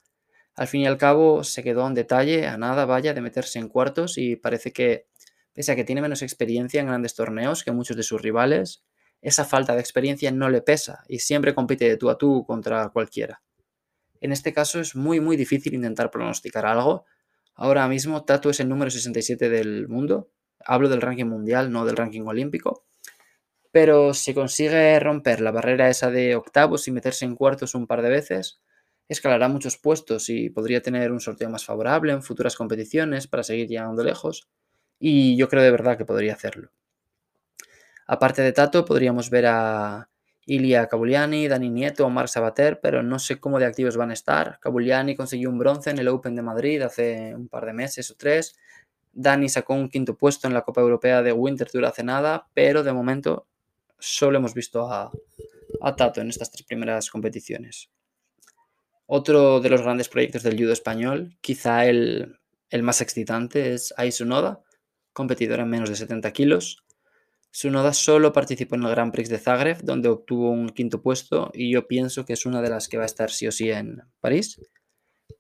Al 0.59 0.67
fin 0.67 0.83
y 0.83 0.87
al 0.87 0.99
cabo 0.99 1.43
se 1.45 1.63
quedó 1.63 1.87
en 1.87 1.95
detalle, 1.95 2.47
a 2.47 2.59
nada 2.59 2.85
vaya, 2.85 3.15
de 3.15 3.23
meterse 3.23 3.59
en 3.59 3.69
cuartos 3.69 4.19
y 4.19 4.37
parece 4.37 4.73
que, 4.73 5.07
pese 5.55 5.73
a 5.73 5.77
que 5.77 5.85
tiene 5.85 6.03
menos 6.03 6.21
experiencia 6.21 6.81
en 6.81 6.89
grandes 6.89 7.15
torneos 7.15 7.65
que 7.65 7.73
muchos 7.73 7.97
de 7.97 8.03
sus 8.03 8.21
rivales, 8.21 8.85
esa 9.23 9.45
falta 9.45 9.75
de 9.75 9.81
experiencia 9.81 10.31
no 10.31 10.51
le 10.51 10.61
pesa 10.61 11.05
y 11.09 11.21
siempre 11.21 11.55
compite 11.55 11.89
de 11.89 11.97
tú 11.97 12.11
a 12.11 12.19
tú 12.19 12.45
contra 12.47 12.91
cualquiera. 12.91 13.43
En 14.21 14.33
este 14.33 14.53
caso 14.53 14.81
es 14.81 14.95
muy 14.95 15.21
muy 15.21 15.37
difícil 15.37 15.75
intentar 15.75 16.11
pronosticar 16.11 16.67
algo, 16.67 17.07
Ahora 17.61 17.89
mismo 17.89 18.25
Tatu 18.25 18.51
es 18.51 18.61
el 18.61 18.69
número 18.69 18.89
67 18.89 19.49
del 19.49 19.89
mundo. 19.89 20.31
Hablo 20.65 20.89
del 20.89 21.01
ranking 21.01 21.25
mundial, 21.25 21.73
no 21.73 21.85
del 21.85 21.97
ranking 21.97 22.23
olímpico. 22.23 22.85
Pero 23.73 24.15
si 24.15 24.33
consigue 24.33 25.01
romper 25.01 25.41
la 25.41 25.51
barrera 25.51 25.91
esa 25.91 26.09
de 26.09 26.37
octavos 26.37 26.87
y 26.87 26.93
meterse 26.93 27.25
en 27.25 27.35
cuartos 27.35 27.75
un 27.75 27.89
par 27.89 28.01
de 28.03 28.11
veces, 28.11 28.61
escalará 29.09 29.49
muchos 29.49 29.77
puestos 29.77 30.29
y 30.29 30.51
podría 30.51 30.83
tener 30.83 31.13
un 31.13 31.21
sorteo 31.21 31.51
más 31.51 31.65
favorable 31.65 32.13
en 32.13 32.23
futuras 32.23 32.57
competiciones 32.57 33.27
para 33.27 33.43
seguir 33.43 33.69
llegando 33.69 34.05
lejos. 34.05 34.49
Y 34.99 35.37
yo 35.37 35.49
creo 35.49 35.63
de 35.63 35.71
verdad 35.71 35.97
que 35.97 36.05
podría 36.05 36.35
hacerlo. 36.35 36.71
Aparte 38.07 38.43
de 38.43 38.53
Tato, 38.53 38.85
podríamos 38.85 39.31
ver 39.31 39.47
a 39.47 40.09
Ilia 40.47 40.87
Cabuliani, 40.87 41.47
Dani 41.47 41.69
Nieto 41.69 42.07
o 42.07 42.11
Marc 42.11 42.29
Sabater, 42.29 42.81
pero 42.81 43.03
no 43.03 43.19
sé 43.19 43.39
cómo 43.39 43.59
de 43.59 43.67
activos 43.67 43.99
van 43.99 44.11
a 44.11 44.15
estar. 44.15 44.59
Cabuliani 44.61 45.15
consiguió 45.15 45.51
un 45.51 45.59
bronce 45.59 45.91
en 45.91 45.99
el 45.99 46.09
Open 46.09 46.35
de 46.35 46.41
Madrid 46.41 46.81
hace 46.81 47.35
un 47.35 47.49
par 47.49 47.67
de 47.67 47.75
meses 47.75 48.11
o 48.11 48.17
tres. 48.17 48.57
Dani 49.13 49.51
sacó 49.51 49.75
un 49.75 49.91
quinto 49.91 50.17
puesto 50.17 50.49
en 50.49 50.55
la 50.55 50.63
Copa 50.63 50.81
Europea 50.81 51.23
de 51.23 51.33
Winterthur 51.33 51.85
hace 51.85 52.03
nada, 52.03 52.49
pero 52.55 52.83
de 52.83 52.95
momento 52.95 53.47
solo 53.99 54.39
hemos 54.39 54.55
visto 54.55 54.91
a, 54.91 55.13
Tato 55.97 56.23
en 56.23 56.31
estas 56.31 56.51
tres 56.51 56.63
primeras 56.63 57.11
competiciones. 57.11 57.91
Otro 59.11 59.61
de 59.61 59.71
los 59.71 59.81
grandes 59.81 60.11
proyectos 60.11 60.43
del 60.43 60.59
judo 60.59 60.75
español, 60.75 61.39
quizá 61.41 61.87
el, 61.87 62.39
más 62.83 63.01
excitante, 63.01 63.73
es 63.73 63.95
Aisunoda, 63.97 64.61
competidora 65.15 65.63
en 65.63 65.71
menos 65.71 65.89
de 65.89 65.97
70 65.97 66.31
kilos. 66.33 66.85
Sunoda 67.51 67.95
solo 67.95 68.35
participó 68.35 68.75
en 68.75 68.83
el 68.83 68.91
Grand 68.91 69.11
Prix 69.11 69.31
de 69.31 69.39
Zagreb, 69.39 69.79
donde 69.83 70.11
obtuvo 70.11 70.51
un 70.51 70.69
quinto 70.69 71.01
puesto, 71.01 71.51
y 71.55 71.73
yo 71.73 71.89
pienso 71.89 72.27
que 72.27 72.35
es 72.35 72.45
una 72.45 72.61
de 72.61 72.69
las 72.69 72.87
que 72.87 72.99
va 72.99 73.05
a 73.05 73.07
estar 73.07 73.31
sí 73.31 73.47
o 73.47 73.51
sí 73.51 73.71
en 73.71 74.03
París. 74.21 74.61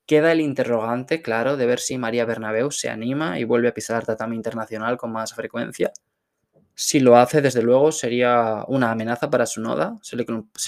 Queda 0.06 0.32
el 0.32 0.40
interrogante, 0.40 1.20
claro, 1.20 1.58
de 1.58 1.66
ver 1.66 1.78
si 1.78 1.98
María 1.98 2.24
Bernabeu 2.24 2.70
se 2.70 2.88
anima 2.88 3.38
y 3.38 3.44
vuelve 3.44 3.68
a 3.68 3.74
pisar 3.74 4.06
tatami 4.06 4.34
internacional 4.34 4.96
con 4.96 5.12
más 5.12 5.34
frecuencia. 5.34 5.92
Si 6.74 7.00
lo 7.00 7.18
hace, 7.18 7.42
desde 7.42 7.60
luego, 7.60 7.92
sería 7.92 8.64
una 8.66 8.92
amenaza 8.92 9.28
para 9.28 9.44
Sunoda, 9.44 9.98
se 10.00 10.16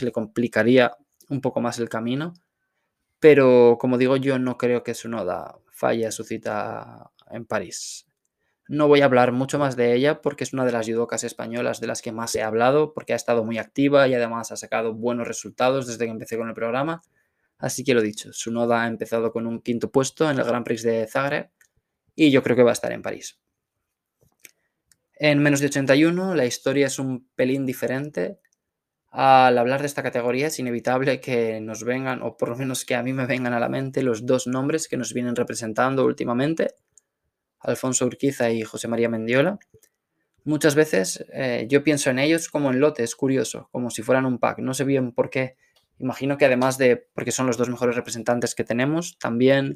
le 0.05 0.13
complicaría 0.13 0.95
un 1.31 1.41
poco 1.41 1.63
más 1.63 1.79
el 1.79 1.89
camino, 1.89 2.35
pero 3.21 3.77
como 3.79 3.99
digo, 3.99 4.17
yo 4.17 4.39
no 4.39 4.57
creo 4.59 4.83
que 4.83 4.95
Sunoda 4.95 5.59
falle 5.71 6.07
a 6.07 6.13
su 6.13 6.25
cita 6.25 7.11
en 7.31 7.45
París. 7.47 8.07
No 8.69 8.89
voy 8.89 9.01
a 9.01 9.07
hablar 9.07 9.33
mucho 9.33 9.59
más 9.59 9.77
de 9.77 9.95
ella 9.95 10.21
porque 10.23 10.45
es 10.45 10.53
una 10.53 10.65
de 10.65 10.73
las 10.73 10.87
judocas 10.87 11.25
españolas 11.25 11.81
de 11.81 11.87
las 11.87 12.03
que 12.03 12.13
más 12.13 12.35
he 12.35 12.43
hablado, 12.43 12.95
porque 12.95 13.13
ha 13.13 13.17
estado 13.17 13.45
muy 13.45 13.59
activa 13.59 14.07
y 14.09 14.15
además 14.15 14.53
ha 14.53 14.57
sacado 14.57 14.95
buenos 14.95 15.27
resultados 15.27 15.87
desde 15.87 16.05
que 16.05 16.11
empecé 16.11 16.39
con 16.39 16.49
el 16.49 16.55
programa. 16.55 17.03
Así 17.59 17.85
que 17.85 17.95
lo 17.95 18.01
dicho, 18.01 18.33
su 18.33 18.53
noda 18.53 18.85
ha 18.85 18.87
empezado 18.87 19.33
con 19.33 19.47
un 19.47 19.61
quinto 19.61 19.91
puesto 19.91 20.31
en 20.31 20.39
el 20.39 20.45
Grand 20.45 20.65
Prix 20.65 20.83
de 20.83 21.07
Zagreb 21.07 21.51
y 22.15 22.31
yo 22.31 22.43
creo 22.43 22.57
que 22.57 22.63
va 22.63 22.71
a 22.71 22.73
estar 22.73 22.93
en 22.93 23.03
París. 23.03 23.39
En 25.15 25.43
menos 25.43 25.61
de 25.61 25.67
81 25.67 26.35
la 26.35 26.47
historia 26.47 26.87
es 26.87 26.99
un 26.99 27.29
pelín 27.35 27.67
diferente. 27.67 28.39
Al 29.11 29.59
hablar 29.59 29.81
de 29.81 29.87
esta 29.87 30.05
categoría 30.05 30.47
es 30.47 30.59
inevitable 30.59 31.21
que 31.21 31.61
nos 31.61 31.83
vengan, 31.83 32.23
o 32.23 32.37
por 32.37 32.51
lo 32.51 32.57
menos 32.57 32.85
que 32.85 32.95
a 32.95 33.03
mí 33.03 33.13
me 33.13 33.27
vengan 33.27 33.53
a 33.53 33.61
la 33.61 33.69
mente, 33.69 34.03
los 34.03 34.25
dos 34.25 34.47
nombres 34.47 34.87
que 34.87 34.97
nos 34.97 35.13
vienen 35.13 35.35
representando 35.35 36.05
últimamente 36.05 36.75
Alfonso 37.61 38.07
Urquiza 38.07 38.51
y 38.51 38.63
José 38.63 38.89
María 38.89 39.09
Mendiola. 39.09 39.59
Muchas 40.45 40.75
veces 40.75 41.25
eh, 41.33 41.67
yo 41.69 41.85
pienso 41.85 42.11
en 42.11 42.19
ellos 42.19 42.49
como 42.49 42.71
en 42.71 42.81
lotes, 42.81 43.15
curioso, 43.17 43.69
como 43.73 43.91
si 43.91 44.03
fueran 44.03 44.27
un 44.27 44.39
pack. 44.39 44.59
No 44.61 44.75
sé 44.75 44.85
bien 44.85 45.13
por 45.13 45.29
qué. 45.29 45.57
Imagino 45.99 46.39
que 46.39 46.47
además 46.47 46.79
de 46.79 46.97
porque 47.15 47.33
son 47.33 47.47
los 47.47 47.59
dos 47.59 47.69
mejores 47.69 47.97
representantes 47.97 48.55
que 48.55 48.65
tenemos, 48.65 49.19
también 49.19 49.75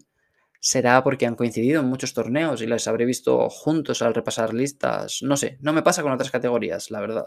será 0.60 1.04
porque 1.04 1.26
han 1.26 1.36
coincidido 1.36 1.82
en 1.82 1.88
muchos 1.88 2.14
torneos 2.14 2.62
y 2.62 2.66
les 2.66 2.88
habré 2.88 3.04
visto 3.04 3.50
juntos 3.50 4.00
al 4.00 4.14
repasar 4.14 4.54
listas. 4.54 5.20
No 5.22 5.36
sé, 5.36 5.58
no 5.60 5.74
me 5.74 5.82
pasa 5.82 6.02
con 6.02 6.12
otras 6.12 6.30
categorías, 6.30 6.90
la 6.90 7.00
verdad. 7.00 7.26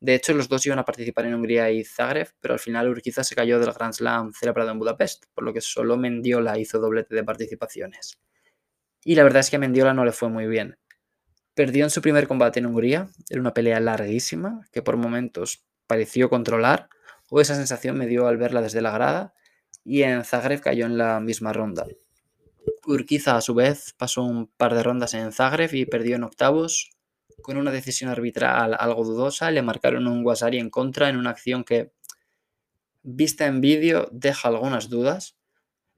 De 0.00 0.14
hecho, 0.14 0.32
los 0.32 0.48
dos 0.48 0.64
iban 0.64 0.78
a 0.78 0.84
participar 0.84 1.26
en 1.26 1.34
Hungría 1.34 1.70
y 1.70 1.84
Zagreb, 1.84 2.28
pero 2.40 2.54
al 2.54 2.60
final 2.60 2.88
Urquiza 2.88 3.24
se 3.24 3.34
cayó 3.34 3.58
del 3.58 3.72
Grand 3.72 3.92
Slam 3.92 4.32
celebrado 4.32 4.70
en 4.70 4.78
Budapest, 4.78 5.24
por 5.34 5.44
lo 5.44 5.52
que 5.52 5.60
solo 5.60 5.96
Mendiola 5.96 6.58
hizo 6.58 6.78
doblete 6.78 7.16
de 7.16 7.24
participaciones. 7.24 8.18
Y 9.02 9.16
la 9.16 9.24
verdad 9.24 9.40
es 9.40 9.50
que 9.50 9.56
a 9.56 9.58
Mendiola 9.58 9.94
no 9.94 10.04
le 10.04 10.12
fue 10.12 10.28
muy 10.28 10.46
bien. 10.46 10.78
Perdió 11.54 11.84
en 11.84 11.90
su 11.90 12.00
primer 12.00 12.28
combate 12.28 12.60
en 12.60 12.66
Hungría, 12.66 13.08
en 13.28 13.40
una 13.40 13.54
pelea 13.54 13.80
larguísima, 13.80 14.60
que 14.70 14.82
por 14.82 14.96
momentos 14.96 15.66
pareció 15.88 16.28
controlar, 16.28 16.88
o 17.30 17.40
esa 17.40 17.56
sensación 17.56 17.98
me 17.98 18.06
dio 18.06 18.28
al 18.28 18.36
verla 18.36 18.62
desde 18.62 18.80
la 18.80 18.92
grada, 18.92 19.34
y 19.84 20.02
en 20.02 20.24
Zagreb 20.24 20.60
cayó 20.60 20.86
en 20.86 20.96
la 20.96 21.18
misma 21.18 21.52
ronda. 21.52 21.86
Urquiza, 22.86 23.36
a 23.36 23.40
su 23.40 23.54
vez, 23.54 23.94
pasó 23.98 24.22
un 24.22 24.46
par 24.46 24.74
de 24.74 24.82
rondas 24.82 25.14
en 25.14 25.32
Zagreb 25.32 25.74
y 25.74 25.86
perdió 25.86 26.16
en 26.16 26.24
octavos 26.24 26.90
con 27.42 27.56
una 27.56 27.70
decisión 27.70 28.10
arbitral 28.10 28.76
algo 28.78 29.04
dudosa. 29.04 29.50
Le 29.50 29.62
marcaron 29.62 30.06
un 30.06 30.22
Guasari 30.22 30.58
en 30.58 30.70
contra 30.70 31.08
en 31.08 31.16
una 31.16 31.30
acción 31.30 31.64
que, 31.64 31.92
vista 33.02 33.46
en 33.46 33.60
vídeo, 33.60 34.08
deja 34.12 34.48
algunas 34.48 34.88
dudas. 34.88 35.36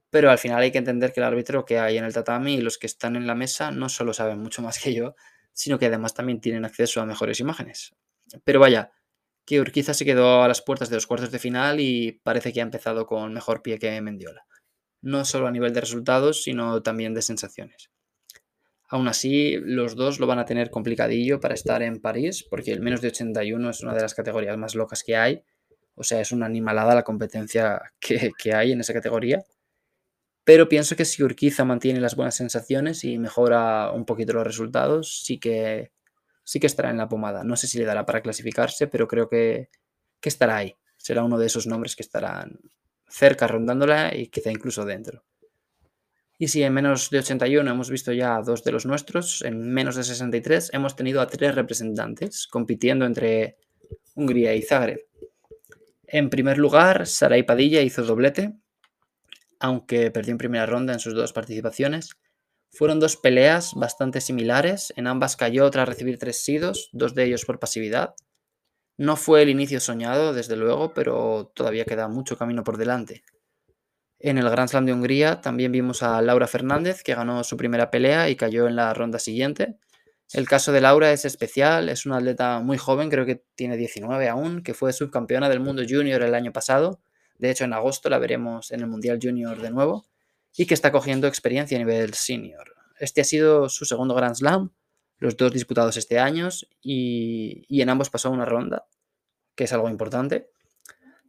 Pero 0.09 0.29
al 0.29 0.37
final 0.37 0.61
hay 0.61 0.71
que 0.71 0.77
entender 0.77 1.13
que 1.13 1.21
el 1.21 1.25
árbitro 1.25 1.65
que 1.65 1.79
hay 1.79 1.97
en 1.97 2.03
el 2.03 2.13
tatami 2.13 2.55
y 2.55 2.61
los 2.61 2.77
que 2.77 2.87
están 2.87 3.15
en 3.15 3.27
la 3.27 3.35
mesa 3.35 3.71
no 3.71 3.89
solo 3.89 4.13
saben 4.13 4.39
mucho 4.39 4.61
más 4.61 4.79
que 4.79 4.93
yo, 4.93 5.15
sino 5.53 5.79
que 5.79 5.85
además 5.85 6.13
también 6.13 6.41
tienen 6.41 6.65
acceso 6.65 7.01
a 7.01 7.05
mejores 7.05 7.39
imágenes. 7.39 7.95
Pero 8.43 8.59
vaya, 8.59 8.91
que 9.45 9.61
Urquiza 9.61 9.93
se 9.93 10.05
quedó 10.05 10.43
a 10.43 10.47
las 10.47 10.61
puertas 10.61 10.89
de 10.89 10.95
los 10.97 11.07
cuartos 11.07 11.31
de 11.31 11.39
final 11.39 11.79
y 11.79 12.19
parece 12.23 12.53
que 12.53 12.59
ha 12.59 12.63
empezado 12.63 13.05
con 13.05 13.33
mejor 13.33 13.61
pie 13.61 13.79
que 13.79 14.01
Mendiola 14.01 14.45
no 15.01 15.25
solo 15.25 15.47
a 15.47 15.51
nivel 15.51 15.73
de 15.73 15.81
resultados, 15.81 16.43
sino 16.43 16.81
también 16.81 17.13
de 17.13 17.21
sensaciones. 17.21 17.89
Aún 18.91 19.07
así, 19.07 19.55
los 19.55 19.95
dos 19.95 20.19
lo 20.19 20.27
van 20.27 20.39
a 20.39 20.43
tener 20.43 20.69
complicadillo 20.69 21.39
para 21.39 21.53
estar 21.53 21.81
en 21.81 22.01
París, 22.01 22.43
porque 22.43 22.73
el 22.73 22.81
menos 22.81 22.99
de 22.99 23.07
81 23.07 23.69
es 23.69 23.81
una 23.83 23.93
de 23.93 24.01
las 24.01 24.13
categorías 24.13 24.57
más 24.57 24.75
locas 24.75 25.01
que 25.01 25.15
hay. 25.15 25.45
O 25.95 26.03
sea, 26.03 26.19
es 26.19 26.33
una 26.33 26.45
animalada 26.45 26.93
la 26.93 27.03
competencia 27.03 27.81
que, 28.01 28.53
hay 28.53 28.73
en 28.73 28.81
esa 28.81 28.91
categoría. 28.91 29.45
Pero 30.43 30.67
pienso 30.67 30.97
que 30.97 31.05
si 31.05 31.23
Urquiza 31.23 31.63
mantiene 31.63 32.01
las 32.01 32.17
buenas 32.17 32.35
sensaciones 32.35 33.05
y 33.05 33.17
mejora 33.17 33.91
un 33.93 34.03
poquito 34.05 34.33
los 34.33 34.45
resultados, 34.45 35.23
sí 35.23 35.39
que, 35.39 35.93
sí 36.43 36.59
que 36.59 36.67
estará 36.67 36.89
en 36.89 36.97
la 36.97 37.07
pomada. 37.07 37.45
No 37.45 37.55
sé 37.55 37.67
si 37.67 37.77
le 37.77 37.85
dará 37.85 38.05
para 38.05 38.21
clasificarse, 38.21 38.87
pero 38.87 39.07
creo 39.07 39.29
que, 39.29 39.69
que 40.19 40.27
estará 40.27 40.57
ahí. 40.57 40.75
Será 40.97 41.23
uno 41.23 41.37
de 41.37 41.45
esos 41.45 41.65
nombres 41.65 41.95
que 41.95 42.03
estarán 42.03 42.59
cerca 43.07 43.47
rondándola 43.47 44.13
y 44.13 44.27
quizá 44.27 44.51
incluso 44.51 44.83
dentro. 44.83 45.23
Y 46.41 46.47
si 46.47 46.63
en 46.63 46.73
menos 46.73 47.11
de 47.11 47.19
81 47.19 47.69
hemos 47.69 47.91
visto 47.91 48.11
ya 48.11 48.35
a 48.35 48.41
dos 48.41 48.63
de 48.63 48.71
los 48.71 48.87
nuestros, 48.87 49.43
en 49.43 49.61
menos 49.71 49.95
de 49.95 50.03
63 50.03 50.71
hemos 50.73 50.95
tenido 50.95 51.21
a 51.21 51.27
tres 51.27 51.53
representantes 51.53 52.47
compitiendo 52.47 53.05
entre 53.05 53.57
Hungría 54.15 54.55
y 54.55 54.63
Zagreb. 54.63 55.05
En 56.07 56.31
primer 56.31 56.57
lugar, 56.57 57.05
Saray 57.05 57.43
Padilla 57.43 57.83
hizo 57.83 58.01
doblete, 58.01 58.55
aunque 59.59 60.09
perdió 60.09 60.31
en 60.31 60.39
primera 60.39 60.65
ronda 60.65 60.93
en 60.93 60.99
sus 60.99 61.13
dos 61.13 61.31
participaciones. 61.31 62.17
Fueron 62.71 62.99
dos 62.99 63.17
peleas 63.17 63.75
bastante 63.75 64.19
similares, 64.19 64.93
en 64.95 65.05
ambas 65.05 65.35
cayó 65.37 65.69
tras 65.69 65.87
recibir 65.87 66.17
tres 66.17 66.43
sidos, 66.43 66.89
dos 66.91 67.13
de 67.13 67.25
ellos 67.25 67.45
por 67.45 67.59
pasividad. 67.59 68.15
No 68.97 69.15
fue 69.15 69.43
el 69.43 69.49
inicio 69.49 69.79
soñado, 69.79 70.33
desde 70.33 70.55
luego, 70.55 70.95
pero 70.95 71.51
todavía 71.53 71.85
queda 71.85 72.07
mucho 72.07 72.35
camino 72.35 72.63
por 72.63 72.77
delante. 72.77 73.21
En 74.23 74.37
el 74.37 74.47
Grand 74.51 74.69
Slam 74.69 74.85
de 74.85 74.93
Hungría 74.93 75.41
también 75.41 75.71
vimos 75.71 76.03
a 76.03 76.21
Laura 76.21 76.45
Fernández, 76.45 77.01
que 77.01 77.15
ganó 77.15 77.43
su 77.43 77.57
primera 77.57 77.89
pelea 77.89 78.29
y 78.29 78.35
cayó 78.35 78.67
en 78.67 78.75
la 78.75 78.93
ronda 78.93 79.17
siguiente. 79.17 79.77
El 80.31 80.47
caso 80.47 80.71
de 80.71 80.79
Laura 80.79 81.11
es 81.11 81.25
especial, 81.25 81.89
es 81.89 82.05
una 82.05 82.17
atleta 82.17 82.59
muy 82.59 82.77
joven, 82.77 83.09
creo 83.09 83.25
que 83.25 83.43
tiene 83.55 83.77
19 83.77 84.29
aún, 84.29 84.61
que 84.61 84.75
fue 84.75 84.93
subcampeona 84.93 85.49
del 85.49 85.59
mundo 85.59 85.81
junior 85.89 86.21
el 86.21 86.35
año 86.35 86.53
pasado. 86.53 87.01
De 87.39 87.49
hecho, 87.49 87.63
en 87.63 87.73
agosto 87.73 88.11
la 88.11 88.19
veremos 88.19 88.69
en 88.71 88.81
el 88.81 88.87
Mundial 88.87 89.17
Junior 89.19 89.59
de 89.59 89.71
nuevo 89.71 90.05
y 90.55 90.67
que 90.67 90.75
está 90.75 90.91
cogiendo 90.91 91.25
experiencia 91.25 91.75
a 91.75 91.79
nivel 91.79 92.13
senior. 92.13 92.75
Este 92.99 93.21
ha 93.21 93.23
sido 93.23 93.69
su 93.69 93.85
segundo 93.85 94.13
Grand 94.13 94.35
Slam, 94.35 94.71
los 95.17 95.35
dos 95.35 95.51
disputados 95.51 95.97
este 95.97 96.19
año 96.19 96.49
y, 96.79 97.65
y 97.67 97.81
en 97.81 97.89
ambos 97.89 98.11
pasó 98.11 98.29
una 98.29 98.45
ronda, 98.45 98.85
que 99.55 99.63
es 99.63 99.73
algo 99.73 99.89
importante, 99.89 100.51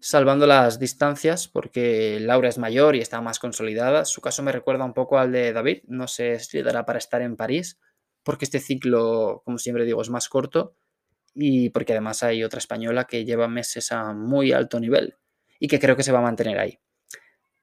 salvando 0.02 0.48
las 0.48 0.80
distancias 0.80 1.46
porque 1.46 2.18
Laura 2.20 2.48
es 2.48 2.58
mayor 2.58 2.96
y 2.96 3.00
está 3.00 3.20
más 3.20 3.38
consolidada. 3.38 4.04
Su 4.04 4.20
caso 4.20 4.42
me 4.42 4.50
recuerda 4.50 4.84
un 4.84 4.94
poco 4.94 5.16
al 5.16 5.30
de 5.30 5.52
David, 5.52 5.84
no 5.86 6.08
sé 6.08 6.40
si 6.40 6.58
le 6.58 6.64
dará 6.64 6.84
para 6.84 6.98
estar 6.98 7.22
en 7.22 7.36
París, 7.36 7.78
porque 8.24 8.44
este 8.44 8.58
ciclo, 8.58 9.42
como 9.44 9.58
siempre 9.58 9.84
digo, 9.84 10.02
es 10.02 10.10
más 10.10 10.28
corto 10.28 10.74
y 11.34 11.70
porque 11.70 11.92
además 11.92 12.24
hay 12.24 12.42
otra 12.42 12.58
española 12.58 13.04
que 13.04 13.24
lleva 13.24 13.46
meses 13.46 13.92
a 13.92 14.12
muy 14.12 14.50
alto 14.52 14.80
nivel 14.80 15.16
y 15.60 15.68
que 15.68 15.78
creo 15.78 15.96
que 15.96 16.02
se 16.02 16.10
va 16.12 16.18
a 16.18 16.22
mantener 16.22 16.58
ahí. 16.58 16.80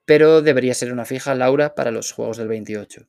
Pero 0.05 0.41
debería 0.41 0.73
ser 0.73 0.93
una 0.93 1.05
fija 1.05 1.35
Laura 1.35 1.75
para 1.75 1.91
los 1.91 2.13
Juegos 2.13 2.37
del 2.37 2.47
28. 2.47 3.05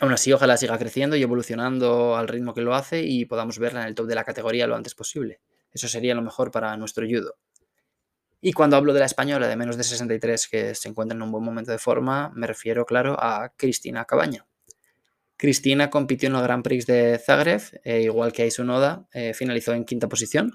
Aún 0.00 0.12
así, 0.12 0.32
ojalá 0.32 0.56
siga 0.56 0.76
creciendo 0.76 1.14
y 1.14 1.22
evolucionando 1.22 2.16
al 2.16 2.26
ritmo 2.26 2.52
que 2.52 2.62
lo 2.62 2.74
hace 2.74 3.02
y 3.02 3.26
podamos 3.26 3.60
verla 3.60 3.82
en 3.82 3.88
el 3.88 3.94
top 3.94 4.06
de 4.06 4.16
la 4.16 4.24
categoría 4.24 4.66
lo 4.66 4.74
antes 4.74 4.96
posible. 4.96 5.40
Eso 5.72 5.86
sería 5.86 6.16
lo 6.16 6.22
mejor 6.22 6.50
para 6.50 6.76
nuestro 6.76 7.06
judo. 7.06 7.36
Y 8.40 8.52
cuando 8.52 8.76
hablo 8.76 8.94
de 8.94 9.00
la 9.00 9.06
española 9.06 9.48
de 9.48 9.56
menos 9.56 9.76
de 9.76 9.84
63 9.84 10.48
que 10.48 10.74
se 10.74 10.88
encuentra 10.88 11.14
en 11.14 11.22
un 11.22 11.30
buen 11.30 11.44
momento 11.44 11.72
de 11.72 11.78
forma, 11.78 12.32
me 12.34 12.46
refiero, 12.46 12.86
claro, 12.86 13.16
a 13.18 13.52
Cristina 13.56 14.06
Cabaña. 14.06 14.46
Cristina 15.36 15.90
compitió 15.90 16.28
en 16.28 16.36
el 16.36 16.42
Grand 16.42 16.62
Prix 16.62 16.86
de 16.86 17.18
Zagreb, 17.18 17.62
e 17.82 18.02
igual 18.02 18.32
que 18.32 18.42
Aisu 18.42 18.64
Noda, 18.64 19.06
eh, 19.12 19.32
finalizó 19.34 19.72
en 19.72 19.84
quinta 19.84 20.08
posición. 20.08 20.52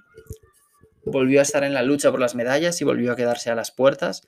Volvió 1.05 1.39
a 1.39 1.43
estar 1.43 1.63
en 1.63 1.73
la 1.73 1.83
lucha 1.83 2.11
por 2.11 2.19
las 2.19 2.35
medallas 2.35 2.81
y 2.81 2.83
volvió 2.83 3.11
a 3.11 3.15
quedarse 3.15 3.49
a 3.49 3.55
las 3.55 3.71
puertas, 3.71 4.27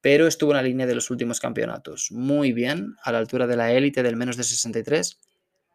pero 0.00 0.26
estuvo 0.26 0.52
en 0.52 0.58
la 0.58 0.62
línea 0.62 0.86
de 0.86 0.94
los 0.94 1.10
últimos 1.10 1.40
campeonatos. 1.40 2.12
Muy 2.12 2.52
bien, 2.52 2.94
a 3.02 3.12
la 3.12 3.18
altura 3.18 3.46
de 3.46 3.56
la 3.56 3.72
élite 3.72 4.02
del 4.02 4.16
menos 4.16 4.36
de 4.36 4.44
63 4.44 5.18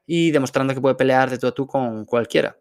y 0.06 0.32
demostrando 0.32 0.74
que 0.74 0.82
puede 0.82 0.96
pelear 0.96 1.30
de 1.30 1.38
tú 1.38 1.48
a 1.48 1.54
tú 1.54 1.68
con 1.68 2.06
cualquiera. 2.06 2.58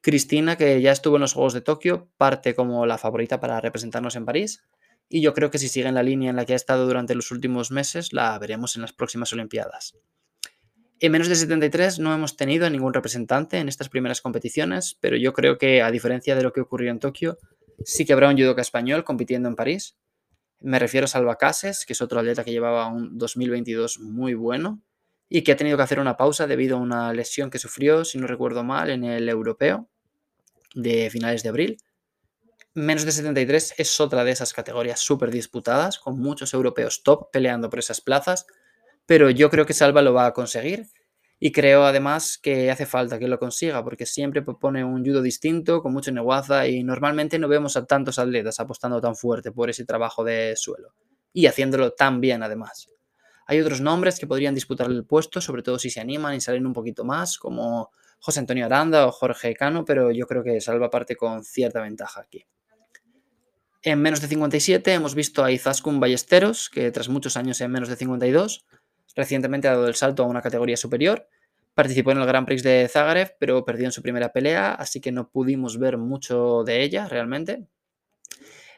Cristina, 0.00 0.56
que 0.56 0.80
ya 0.80 0.92
estuvo 0.92 1.16
en 1.16 1.22
los 1.22 1.32
Juegos 1.32 1.54
de 1.54 1.60
Tokio, 1.60 2.08
parte 2.16 2.54
como 2.54 2.86
la 2.86 2.98
favorita 2.98 3.40
para 3.40 3.60
representarnos 3.60 4.16
en 4.16 4.24
París. 4.24 4.62
Y 5.08 5.20
yo 5.22 5.34
creo 5.34 5.50
que 5.50 5.58
si 5.58 5.68
sigue 5.68 5.88
en 5.88 5.94
la 5.94 6.02
línea 6.02 6.30
en 6.30 6.36
la 6.36 6.44
que 6.44 6.52
ha 6.52 6.56
estado 6.56 6.86
durante 6.86 7.14
los 7.14 7.30
últimos 7.30 7.70
meses, 7.70 8.12
la 8.12 8.38
veremos 8.38 8.76
en 8.76 8.82
las 8.82 8.92
próximas 8.92 9.32
Olimpiadas. 9.32 9.96
En 11.00 11.12
menos 11.12 11.28
de 11.28 11.36
73 11.36 11.98
no 12.00 12.12
hemos 12.12 12.36
tenido 12.36 12.68
ningún 12.68 12.92
representante 12.92 13.58
en 13.58 13.68
estas 13.68 13.88
primeras 13.88 14.20
competiciones, 14.20 14.98
pero 15.00 15.16
yo 15.16 15.32
creo 15.32 15.56
que, 15.56 15.82
a 15.82 15.90
diferencia 15.90 16.34
de 16.34 16.42
lo 16.42 16.52
que 16.52 16.60
ocurrió 16.60 16.90
en 16.90 16.98
Tokio, 16.98 17.38
sí 17.84 18.04
que 18.04 18.12
habrá 18.12 18.28
un 18.28 18.36
judoka 18.36 18.60
español 18.60 19.04
compitiendo 19.04 19.48
en 19.48 19.56
París. 19.56 19.96
Me 20.60 20.78
refiero 20.78 21.04
a 21.04 21.08
Salva 21.08 21.36
Cases, 21.36 21.86
que 21.86 21.92
es 21.92 22.02
otro 22.02 22.18
atleta 22.18 22.44
que 22.44 22.50
llevaba 22.50 22.88
un 22.88 23.16
2022 23.16 24.00
muy 24.00 24.34
bueno 24.34 24.82
y 25.28 25.42
que 25.42 25.52
ha 25.52 25.56
tenido 25.56 25.76
que 25.76 25.82
hacer 25.82 26.00
una 26.00 26.16
pausa 26.16 26.46
debido 26.46 26.76
a 26.76 26.80
una 26.80 27.12
lesión 27.12 27.50
que 27.50 27.58
sufrió, 27.58 28.04
si 28.04 28.18
no 28.18 28.26
recuerdo 28.26 28.64
mal, 28.64 28.90
en 28.90 29.04
el 29.04 29.28
europeo 29.28 29.88
de 30.74 31.10
finales 31.10 31.42
de 31.42 31.48
abril. 31.50 31.78
Menos 32.74 33.04
de 33.04 33.12
73 33.12 33.74
es 33.78 34.00
otra 34.00 34.24
de 34.24 34.30
esas 34.30 34.52
categorías 34.52 35.00
súper 35.00 35.30
disputadas, 35.30 35.98
con 35.98 36.18
muchos 36.18 36.54
europeos 36.54 37.02
top 37.02 37.30
peleando 37.32 37.70
por 37.70 37.80
esas 37.80 38.00
plazas, 38.00 38.46
pero 39.06 39.30
yo 39.30 39.50
creo 39.50 39.66
que 39.66 39.74
Salva 39.74 40.02
lo 40.02 40.14
va 40.14 40.26
a 40.26 40.32
conseguir 40.32 40.86
y 41.40 41.52
creo 41.52 41.84
además 41.84 42.38
que 42.38 42.70
hace 42.70 42.86
falta 42.86 43.18
que 43.18 43.28
lo 43.28 43.38
consiga, 43.38 43.84
porque 43.84 44.06
siempre 44.06 44.42
propone 44.42 44.84
un 44.84 45.04
judo 45.04 45.22
distinto, 45.22 45.82
con 45.82 45.92
mucho 45.92 46.10
neguaza, 46.10 46.66
y 46.66 46.82
normalmente 46.82 47.38
no 47.38 47.48
vemos 47.48 47.76
a 47.76 47.86
tantos 47.86 48.18
atletas 48.18 48.58
apostando 48.60 49.00
tan 49.00 49.14
fuerte 49.14 49.52
por 49.52 49.70
ese 49.70 49.84
trabajo 49.84 50.24
de 50.24 50.54
suelo, 50.56 50.94
y 51.32 51.46
haciéndolo 51.46 51.92
tan 51.92 52.20
bien 52.20 52.42
además. 52.42 52.88
Hay 53.48 53.60
otros 53.60 53.80
nombres 53.80 54.20
que 54.20 54.28
podrían 54.28 54.54
disputar 54.54 54.86
el 54.86 55.04
puesto, 55.04 55.40
sobre 55.40 55.64
todo 55.64 55.80
si 55.80 55.90
se 55.90 56.00
animan 56.00 56.36
y 56.36 56.40
salen 56.40 56.66
un 56.66 56.72
poquito 56.72 57.04
más, 57.04 57.36
como 57.36 57.90
José 58.20 58.38
Antonio 58.38 58.66
Aranda 58.66 59.06
o 59.06 59.10
Jorge 59.10 59.54
Cano, 59.54 59.84
pero 59.84 60.12
yo 60.12 60.26
creo 60.28 60.44
que 60.44 60.60
salva 60.60 60.90
parte 60.90 61.16
con 61.16 61.42
cierta 61.42 61.80
ventaja 61.80 62.20
aquí. 62.20 62.46
En 63.82 64.00
menos 64.00 64.20
de 64.20 64.28
57 64.28 64.92
hemos 64.92 65.16
visto 65.16 65.42
a 65.42 65.50
Izaskun 65.50 65.98
Ballesteros, 65.98 66.70
que 66.70 66.92
tras 66.92 67.08
muchos 67.08 67.36
años 67.36 67.60
en 67.60 67.72
menos 67.72 67.88
de 67.88 67.96
52 67.96 68.64
Recientemente 69.18 69.66
ha 69.66 69.72
dado 69.72 69.88
el 69.88 69.96
salto 69.96 70.22
a 70.22 70.26
una 70.26 70.42
categoría 70.42 70.76
superior. 70.76 71.26
Participó 71.74 72.12
en 72.12 72.18
el 72.18 72.26
Grand 72.26 72.46
Prix 72.46 72.62
de 72.62 72.88
Zagreb, 72.88 73.34
pero 73.40 73.64
perdió 73.64 73.86
en 73.86 73.90
su 73.90 74.00
primera 74.00 74.32
pelea, 74.32 74.74
así 74.74 75.00
que 75.00 75.10
no 75.10 75.28
pudimos 75.28 75.76
ver 75.76 75.98
mucho 75.98 76.62
de 76.64 76.84
ella 76.84 77.08
realmente. 77.08 77.66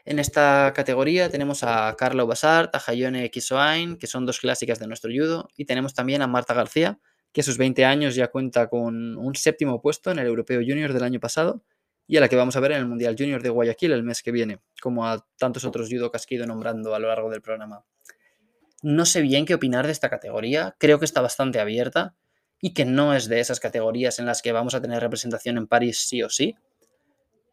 En 0.05 0.19
esta 0.19 0.73
categoría 0.75 1.29
tenemos 1.29 1.63
a 1.63 1.95
Carla 1.97 2.23
Basart, 2.23 2.75
a 2.75 2.81
Hayone 2.87 3.29
Kisoain, 3.29 3.97
que 3.97 4.07
son 4.07 4.25
dos 4.25 4.39
clásicas 4.39 4.79
de 4.79 4.87
nuestro 4.87 5.11
judo, 5.11 5.47
y 5.55 5.65
tenemos 5.65 5.93
también 5.93 6.21
a 6.21 6.27
Marta 6.27 6.53
García, 6.53 6.99
que 7.31 7.41
a 7.41 7.43
sus 7.43 7.57
20 7.57 7.85
años 7.85 8.15
ya 8.15 8.27
cuenta 8.29 8.67
con 8.67 9.17
un 9.17 9.35
séptimo 9.35 9.81
puesto 9.81 10.11
en 10.11 10.19
el 10.19 10.27
Europeo 10.27 10.59
Junior 10.59 10.91
del 10.93 11.03
año 11.03 11.19
pasado 11.19 11.63
y 12.07 12.17
a 12.17 12.19
la 12.19 12.27
que 12.27 12.35
vamos 12.35 12.55
a 12.55 12.59
ver 12.59 12.73
en 12.73 12.79
el 12.79 12.87
Mundial 12.87 13.15
Junior 13.17 13.41
de 13.41 13.49
Guayaquil 13.49 13.93
el 13.93 14.03
mes 14.03 14.21
que 14.21 14.31
viene, 14.31 14.59
como 14.81 15.07
a 15.07 15.25
tantos 15.37 15.63
otros 15.63 15.87
judokas 15.89 16.25
que 16.25 16.35
he 16.35 16.37
ido 16.37 16.45
nombrando 16.45 16.93
a 16.93 16.99
lo 16.99 17.07
largo 17.07 17.29
del 17.29 17.41
programa. 17.41 17.85
No 18.81 19.05
sé 19.05 19.21
bien 19.21 19.45
qué 19.45 19.53
opinar 19.53 19.85
de 19.85 19.93
esta 19.93 20.09
categoría, 20.09 20.75
creo 20.77 20.99
que 20.99 21.05
está 21.05 21.21
bastante 21.21 21.59
abierta 21.59 22.15
y 22.59 22.73
que 22.73 22.83
no 22.83 23.15
es 23.15 23.29
de 23.29 23.39
esas 23.39 23.59
categorías 23.59 24.19
en 24.19 24.25
las 24.25 24.41
que 24.41 24.51
vamos 24.51 24.75
a 24.75 24.81
tener 24.81 24.99
representación 24.99 25.57
en 25.57 25.67
París 25.67 25.99
sí 26.07 26.21
o 26.21 26.29
sí, 26.29 26.55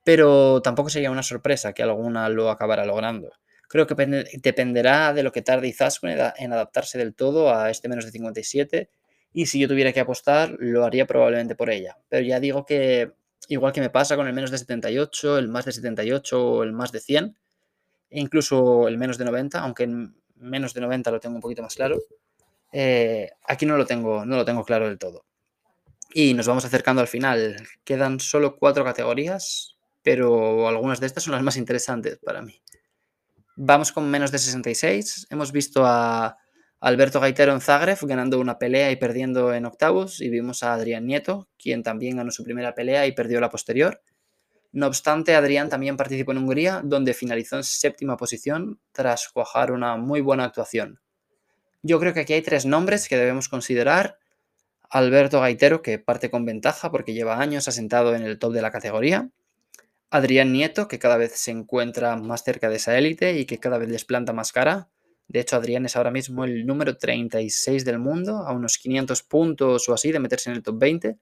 pero 0.09 0.63
tampoco 0.63 0.89
sería 0.89 1.11
una 1.11 1.23
sorpresa 1.23 1.75
que 1.75 1.83
alguna 1.83 2.31
lo 2.31 2.49
acabara 2.49 2.87
logrando. 2.87 3.31
Creo 3.69 3.87
que 3.87 3.95
dependerá 4.43 5.13
de 5.13 5.23
lo 5.23 5.33
que 5.33 5.43
tarde 5.43 5.69
Izaskun 5.69 6.09
en 6.09 6.51
adaptarse 6.51 6.97
del 6.97 7.15
todo 7.15 7.55
a 7.55 7.69
este 7.69 7.91
menos 7.91 8.07
de 8.07 8.13
57 8.13 8.89
y 9.35 9.45
si 9.45 9.61
yo 9.61 9.69
tuviera 9.69 9.93
que 9.93 10.01
apostar 10.01 10.57
lo 10.61 10.87
haría 10.87 11.07
probablemente 11.07 11.55
por 11.57 11.69
ella. 11.69 11.99
Pero 12.09 12.27
ya 12.27 12.41
digo 12.41 12.65
que 12.65 13.13
igual 13.49 13.75
que 13.75 13.83
me 13.83 13.91
pasa 13.91 14.17
con 14.17 14.27
el 14.27 14.33
menos 14.33 14.51
de 14.51 14.57
78, 14.57 15.37
el 15.37 15.49
más 15.49 15.67
de 15.67 15.73
78 15.73 16.43
o 16.43 16.63
el 16.63 16.73
más 16.73 16.91
de 16.91 17.01
100, 17.01 17.37
e 18.09 18.19
incluso 18.19 18.89
el 18.89 18.97
menos 18.97 19.19
de 19.19 19.27
90, 19.27 19.61
aunque 19.61 19.83
en 19.83 20.17
menos 20.37 20.73
de 20.73 20.81
90 20.81 21.11
lo 21.11 21.21
tengo 21.21 21.35
un 21.35 21.43
poquito 21.43 21.61
más 21.61 21.75
claro, 21.75 21.99
eh, 22.73 23.33
aquí 23.47 23.67
no 23.67 23.77
lo, 23.77 23.85
tengo, 23.85 24.25
no 24.25 24.37
lo 24.37 24.47
tengo 24.47 24.65
claro 24.65 24.89
del 24.89 24.99
todo. 24.99 25.27
Y 26.15 26.33
nos 26.33 26.47
vamos 26.47 26.65
acercando 26.65 27.03
al 27.03 27.09
final. 27.09 27.57
Quedan 27.85 28.21
solo 28.21 28.57
cuatro 28.57 28.85
categorías, 28.85 29.78
pero 30.11 30.67
algunas 30.67 31.01
de 31.01 31.07
estas 31.07 31.25
son 31.25 31.35
las 31.35 31.43
más 31.43 31.59
interesantes 31.59 32.19
para 32.25 32.41
mí. 32.41 32.63
Vamos 33.57 33.93
con 33.93 34.11
menos 34.11 34.33
de 34.33 34.39
66. 34.39 35.27
Hemos 35.29 35.53
visto 35.53 35.85
a 35.85 36.39
Alberto 36.81 37.21
Gaitero 37.21 37.53
en 37.53 37.61
Zagreb 37.61 37.99
ganando 38.07 38.41
una 38.41 38.59
pelea 38.59 38.91
y 38.91 38.97
perdiendo 38.97 39.53
en 39.53 39.67
octavos. 39.67 40.23
Y 40.23 40.31
vimos 40.31 40.63
a 40.63 40.73
Adrián 40.73 41.05
Nieto, 41.05 41.51
quien 41.59 41.83
también 41.83 42.17
ganó 42.17 42.31
su 42.31 42.43
primera 42.43 42.75
pelea 42.75 43.07
y 43.07 43.13
perdió 43.13 43.39
la 43.39 43.51
posterior. 43.51 44.01
No 44.73 44.87
obstante, 44.87 45.35
Adrián 45.35 45.69
también 45.69 45.99
participó 45.99 46.33
en 46.33 46.39
Hungría, 46.39 46.81
donde 46.83 47.13
finalizó 47.13 47.57
en 47.57 47.65
séptima 47.65 48.17
posición 48.17 48.81
tras 48.93 49.29
cuajar 49.29 49.73
una 49.73 49.99
muy 49.99 50.23
buena 50.23 50.45
actuación. 50.45 51.03
Yo 51.83 52.01
creo 52.01 52.15
que 52.15 52.21
aquí 52.21 52.33
hay 52.33 52.41
tres 52.41 52.65
nombres 52.65 53.11
que 53.11 53.19
debemos 53.19 53.51
considerar. 53.51 54.17
Alberto 54.89 55.39
Gaitero, 55.43 55.83
que 55.83 55.99
parte 55.99 56.31
con 56.31 56.47
ventaja 56.47 56.91
porque 56.91 57.13
lleva 57.13 57.39
años 57.39 57.69
asentado 57.69 58.15
en 58.15 58.23
el 58.23 58.39
top 58.39 58.55
de 58.55 58.63
la 58.63 58.71
categoría. 58.71 59.29
Adrián 60.11 60.53
Nieto, 60.53 60.89
que 60.89 60.99
cada 60.99 61.19
vez 61.19 61.33
se 61.33 61.51
encuentra 61.51 62.17
más 62.17 62.43
cerca 62.43 62.71
de 62.71 62.77
esa 62.77 62.97
élite 62.97 63.39
y 63.39 63.45
que 63.45 63.59
cada 63.59 63.77
vez 63.77 63.91
les 63.91 64.05
planta 64.05 64.33
más 64.33 64.53
cara. 64.53 64.89
De 65.27 65.41
hecho, 65.41 65.57
Adrián 65.57 65.85
es 65.85 65.97
ahora 65.97 66.11
mismo 66.11 66.45
el 66.45 66.65
número 66.65 66.97
36 66.97 67.85
del 67.85 67.99
mundo, 67.99 68.39
a 68.39 68.53
unos 68.53 68.79
500 68.79 69.23
puntos 69.25 69.89
o 69.89 69.93
así 69.93 70.11
de 70.11 70.19
meterse 70.19 70.49
en 70.49 70.57
el 70.57 70.63
top 70.63 70.79
20. 70.79 71.19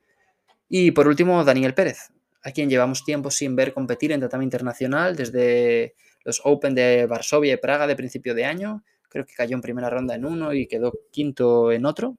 Y 0.68 0.92
por 0.92 1.08
último, 1.08 1.42
Daniel 1.44 1.74
Pérez, 1.74 2.12
a 2.42 2.52
quien 2.52 2.70
llevamos 2.70 3.04
tiempo 3.04 3.32
sin 3.32 3.56
ver 3.56 3.72
competir 3.72 4.12
en 4.12 4.20
tatami 4.20 4.44
internacional 4.44 5.16
desde 5.16 5.96
los 6.24 6.40
Open 6.44 6.74
de 6.74 7.06
Varsovia 7.06 7.54
y 7.54 7.56
Praga 7.56 7.88
de 7.88 7.96
principio 7.96 8.34
de 8.34 8.44
año. 8.44 8.84
Creo 9.08 9.26
que 9.26 9.34
cayó 9.34 9.56
en 9.56 9.62
primera 9.62 9.90
ronda 9.90 10.14
en 10.14 10.24
uno 10.24 10.54
y 10.54 10.68
quedó 10.68 10.92
quinto 11.10 11.72
en 11.72 11.86
otro 11.86 12.16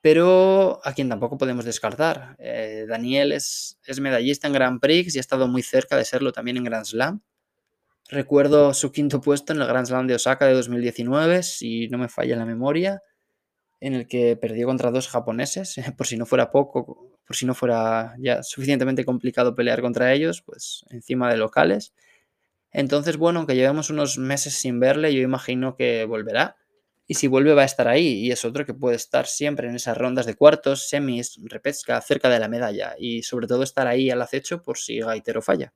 pero 0.00 0.80
a 0.84 0.94
quien 0.94 1.08
tampoco 1.08 1.36
podemos 1.36 1.64
descartar. 1.64 2.36
Eh, 2.38 2.86
Daniel 2.88 3.32
es, 3.32 3.78
es, 3.84 4.00
medallista 4.00 4.46
en 4.46 4.54
Grand 4.54 4.80
Prix 4.80 5.14
y 5.14 5.18
ha 5.18 5.20
estado 5.20 5.46
muy 5.48 5.62
cerca 5.62 5.96
de 5.96 6.04
serlo 6.04 6.32
también 6.32 6.56
en 6.56 6.64
Grand 6.64 6.86
Slam. 6.86 7.22
Recuerdo 8.08 8.74
su 8.74 8.90
quinto 8.92 9.20
puesto 9.20 9.52
en 9.52 9.60
el 9.60 9.68
Grand 9.68 9.86
Slam 9.86 10.06
de 10.06 10.14
Osaka 10.14 10.46
de 10.46 10.54
2019, 10.54 11.42
si 11.42 11.88
no 11.88 11.98
me 11.98 12.08
falla 12.08 12.36
la 12.36 12.46
memoria, 12.46 13.02
en 13.78 13.94
el 13.94 14.06
que 14.08 14.36
perdió 14.36 14.66
contra 14.66 14.90
dos 14.90 15.08
japoneses, 15.08 15.76
por 15.96 16.06
si 16.06 16.16
no 16.16 16.26
fuera 16.26 16.50
poco, 16.50 17.18
por 17.26 17.36
si 17.36 17.46
no 17.46 17.54
fuera 17.54 18.14
ya 18.18 18.42
suficientemente 18.42 19.04
complicado 19.04 19.54
pelear 19.54 19.80
contra 19.82 20.12
ellos, 20.12 20.42
pues 20.42 20.84
encima 20.90 21.30
de 21.30 21.36
locales. 21.36 21.92
Entonces, 22.72 23.16
bueno, 23.16 23.40
aunque 23.40 23.54
llevemos 23.56 23.90
unos 23.90 24.18
meses 24.18 24.54
sin 24.54 24.80
verle, 24.80 25.14
yo 25.14 25.20
imagino 25.22 25.76
que 25.76 26.04
volverá 26.04 26.56
y 27.10 27.14
si 27.14 27.26
vuelve 27.26 27.54
va 27.54 27.62
a 27.62 27.64
estar 27.64 27.88
ahí 27.88 28.20
y 28.20 28.30
es 28.30 28.44
otro 28.44 28.64
que 28.64 28.72
puede 28.72 28.94
estar 28.94 29.26
siempre 29.26 29.68
en 29.68 29.74
esas 29.74 29.98
rondas 29.98 30.26
de 30.26 30.36
cuartos, 30.36 30.88
semis, 30.88 31.40
repesca, 31.42 32.00
cerca 32.02 32.28
de 32.28 32.38
la 32.38 32.46
medalla 32.46 32.94
y 32.96 33.24
sobre 33.24 33.48
todo 33.48 33.64
estar 33.64 33.88
ahí 33.88 34.10
al 34.10 34.22
acecho 34.22 34.62
por 34.62 34.78
si 34.78 35.00
Gaitero 35.00 35.42
falla. 35.42 35.72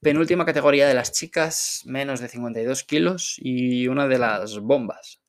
Penúltima 0.00 0.46
categoría 0.46 0.88
de 0.88 0.94
las 0.94 1.12
chicas, 1.12 1.82
menos 1.84 2.20
de 2.20 2.28
52 2.28 2.82
kilos 2.84 3.36
y 3.36 3.88
una 3.88 4.08
de 4.08 4.18
las 4.18 4.58
bombas. 4.58 5.20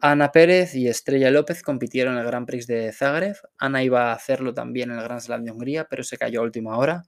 Ana 0.00 0.32
Pérez 0.32 0.74
y 0.74 0.88
Estrella 0.88 1.30
López 1.30 1.62
compitieron 1.62 2.14
en 2.14 2.20
el 2.20 2.26
Grand 2.26 2.46
Prix 2.46 2.66
de 2.66 2.94
Zagreb. 2.94 3.36
Ana 3.58 3.84
iba 3.84 4.10
a 4.10 4.14
hacerlo 4.14 4.54
también 4.54 4.90
en 4.90 4.96
el 4.96 5.04
Grand 5.04 5.20
Slam 5.20 5.44
de 5.44 5.50
Hungría, 5.50 5.84
pero 5.84 6.02
se 6.02 6.16
cayó 6.16 6.40
a 6.40 6.44
última 6.44 6.78
hora. 6.78 7.02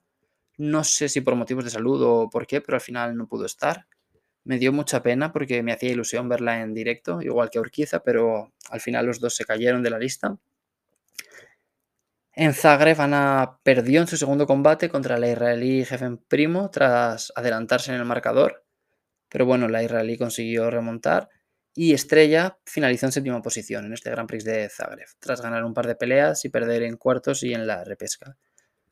No 0.58 0.84
sé 0.84 1.08
si 1.08 1.22
por 1.22 1.34
motivos 1.34 1.64
de 1.64 1.70
salud 1.70 2.02
o 2.02 2.28
por 2.28 2.46
qué, 2.46 2.60
pero 2.60 2.76
al 2.76 2.82
final 2.82 3.16
no 3.16 3.26
pudo 3.26 3.46
estar. 3.46 3.86
Me 4.46 4.58
dio 4.58 4.72
mucha 4.72 5.02
pena 5.02 5.32
porque 5.32 5.60
me 5.64 5.72
hacía 5.72 5.90
ilusión 5.90 6.28
verla 6.28 6.60
en 6.60 6.72
directo, 6.72 7.20
igual 7.20 7.50
que 7.50 7.58
Urquiza, 7.58 8.04
pero 8.04 8.52
al 8.70 8.80
final 8.80 9.04
los 9.04 9.18
dos 9.18 9.34
se 9.34 9.44
cayeron 9.44 9.82
de 9.82 9.90
la 9.90 9.98
lista. 9.98 10.38
En 12.32 12.54
Zagreb, 12.54 13.00
Ana 13.00 13.58
perdió 13.64 14.00
en 14.00 14.06
su 14.06 14.16
segundo 14.16 14.46
combate 14.46 14.88
contra 14.88 15.18
la 15.18 15.28
israelí 15.28 15.84
Jefen 15.84 16.18
Primo 16.18 16.70
tras 16.70 17.32
adelantarse 17.34 17.92
en 17.92 17.98
el 17.98 18.04
marcador, 18.04 18.64
pero 19.28 19.46
bueno, 19.46 19.66
la 19.66 19.82
israelí 19.82 20.16
consiguió 20.16 20.70
remontar 20.70 21.28
y 21.74 21.92
Estrella 21.92 22.56
finalizó 22.64 23.06
en 23.06 23.12
séptima 23.12 23.42
posición 23.42 23.86
en 23.86 23.94
este 23.94 24.10
Grand 24.12 24.28
Prix 24.28 24.44
de 24.44 24.68
Zagreb, 24.68 25.08
tras 25.18 25.42
ganar 25.42 25.64
un 25.64 25.74
par 25.74 25.88
de 25.88 25.96
peleas 25.96 26.44
y 26.44 26.50
perder 26.50 26.84
en 26.84 26.96
cuartos 26.96 27.42
y 27.42 27.52
en 27.52 27.66
la 27.66 27.82
repesca. 27.82 28.36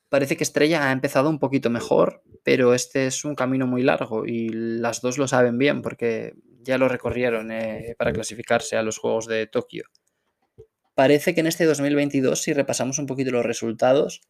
Parece 0.09 0.37
que 0.37 0.43
Estrella 0.43 0.89
ha 0.89 0.93
empezado 0.93 1.31
un 1.31 1.39
poquito 1.39 1.71
mejor, 1.71 2.25
pero 2.45 2.75
este 2.75 3.07
es 3.07 3.25
un 3.25 3.35
camino 3.35 3.67
muy 3.67 3.83
largo 3.83 4.27
y 4.27 4.51
las 4.51 5.01
dos 5.01 5.19
lo 5.19 5.27
saben 5.27 5.59
bien 5.59 5.83
porque 5.83 6.35
ya 6.63 6.79
lo 6.79 6.89
recorrieron 6.89 7.51
eh, 7.51 7.97
para 7.99 8.13
clasificarse 8.13 8.77
a 8.77 8.83
los 8.83 8.99
Juegos 8.99 9.27
de 9.27 9.47
Tokio. 9.47 9.85
Parece 10.95 11.35
que 11.35 11.41
en 11.41 11.49
este 11.49 11.65
2022, 11.65 12.41
si 12.41 12.53
repasamos 12.53 12.99
un 12.99 13.07
poquito 13.07 13.33
los 13.33 13.45
resultados, 13.45 14.21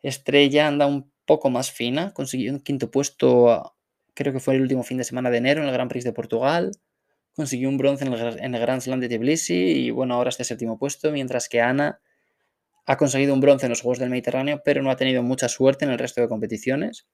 Estrella 0.00 0.68
anda 0.68 0.86
un 0.86 1.12
poco 1.26 1.50
más 1.50 1.70
fina, 1.70 2.14
consiguió 2.14 2.52
un 2.52 2.60
quinto 2.60 2.90
puesto, 2.90 3.76
creo 4.14 4.32
que 4.32 4.40
fue 4.40 4.54
el 4.54 4.62
último 4.62 4.84
fin 4.84 4.96
de 4.96 5.04
semana 5.04 5.30
de 5.30 5.38
enero 5.38 5.60
en 5.60 5.66
el 5.66 5.74
Gran 5.74 5.88
Prix 5.88 6.04
de 6.04 6.12
Portugal, 6.12 6.70
consiguió 7.34 7.68
un 7.68 7.76
bronce 7.76 8.04
en 8.04 8.12
el, 8.12 8.38
en 8.40 8.52
Grand 8.52 8.80
Slam 8.80 9.00
de 9.00 9.08
Tbilisi 9.08 9.54
y 9.54 9.90
bueno, 9.90 10.14
ahora 10.14 10.30
este 10.30 10.44
séptimo 10.44 10.78
puesto, 10.78 11.10
mientras 11.10 11.48
que 11.48 11.60
Ana 11.60 12.00
ha 12.86 12.96
conseguido 12.96 13.34
un 13.34 13.40
bronce 13.40 13.66
en 13.66 13.70
los 13.70 13.82
Juegos 13.82 13.98
del 13.98 14.08
Mediterráneo, 14.08 14.62
pero 14.64 14.82
no 14.82 14.90
ha 14.90 14.96
tenido 14.96 15.22
mucha 15.22 15.48
suerte 15.48 15.84
en 15.84 15.90
el 15.90 15.98
resto 15.98 16.22
de 16.22 16.28
competiciones. 16.28 17.06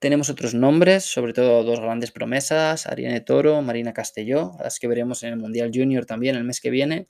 Tenemos 0.00 0.30
otros 0.30 0.54
nombres, 0.54 1.04
sobre 1.04 1.34
todo 1.34 1.62
dos 1.62 1.78
grandes 1.78 2.10
promesas, 2.10 2.86
Ariane 2.86 3.20
Toro, 3.20 3.60
Marina 3.60 3.92
Castelló, 3.92 4.52
las 4.58 4.78
que 4.78 4.88
veremos 4.88 5.22
en 5.22 5.34
el 5.34 5.36
Mundial 5.36 5.70
Junior 5.74 6.06
también 6.06 6.36
el 6.36 6.44
mes 6.44 6.62
que 6.62 6.70
viene, 6.70 7.06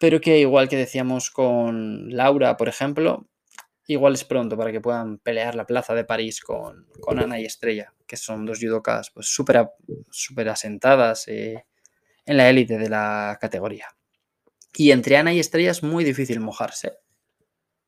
pero 0.00 0.18
que 0.18 0.38
igual 0.38 0.70
que 0.70 0.78
decíamos 0.78 1.30
con 1.30 2.08
Laura, 2.16 2.56
por 2.56 2.68
ejemplo, 2.68 3.28
igual 3.86 4.14
es 4.14 4.24
pronto 4.24 4.56
para 4.56 4.72
que 4.72 4.80
puedan 4.80 5.18
pelear 5.18 5.54
la 5.54 5.66
plaza 5.66 5.94
de 5.94 6.04
París 6.04 6.40
con, 6.40 6.86
Ana 7.06 7.40
y 7.40 7.44
Estrella, 7.44 7.92
que 8.06 8.16
son 8.16 8.46
dos 8.46 8.58
judokas 8.58 9.10
pues, 9.10 9.28
súper 9.28 10.48
asentadas 10.48 11.28
eh, 11.28 11.66
en 12.24 12.36
la 12.38 12.48
élite 12.48 12.78
de 12.78 12.88
la 12.88 13.36
categoría. 13.38 13.86
Y 14.74 14.92
entre 14.92 15.18
Ana 15.18 15.34
y 15.34 15.40
Estrella 15.40 15.72
es 15.72 15.82
muy 15.82 16.04
difícil 16.04 16.40
mojarse. 16.40 16.92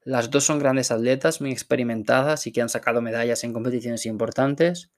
Las 0.03 0.31
dos 0.31 0.45
son 0.45 0.59
grandes 0.59 0.91
atletas, 0.91 1.41
muy 1.41 1.53
experimentadas 1.53 2.47
y 2.47 2.53
que 2.53 2.63
han 2.63 2.69
sacado 2.71 3.03
medallas 3.03 3.45
en 3.45 3.53
competiciones 3.53 4.07
importantes. 4.07 4.91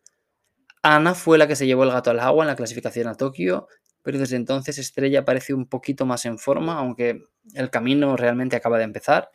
Ana 0.82 1.14
fue 1.14 1.38
la 1.38 1.48
que 1.48 1.56
se 1.56 1.66
llevó 1.66 1.84
el 1.84 1.90
gato 1.90 2.10
al 2.10 2.20
agua 2.20 2.44
en 2.44 2.48
la 2.48 2.56
clasificación 2.56 3.08
a 3.08 3.14
Tokio, 3.14 3.68
pero 4.02 4.18
desde 4.18 4.36
entonces 4.36 4.78
Estrella 4.78 5.24
parece 5.24 5.54
un 5.54 5.66
poquito 5.66 6.06
más 6.06 6.24
en 6.24 6.38
forma, 6.38 6.78
aunque 6.78 7.22
el 7.54 7.70
camino 7.70 8.16
realmente 8.16 8.56
acaba 8.56 8.78
de 8.78 8.84
empezar. 8.84 9.30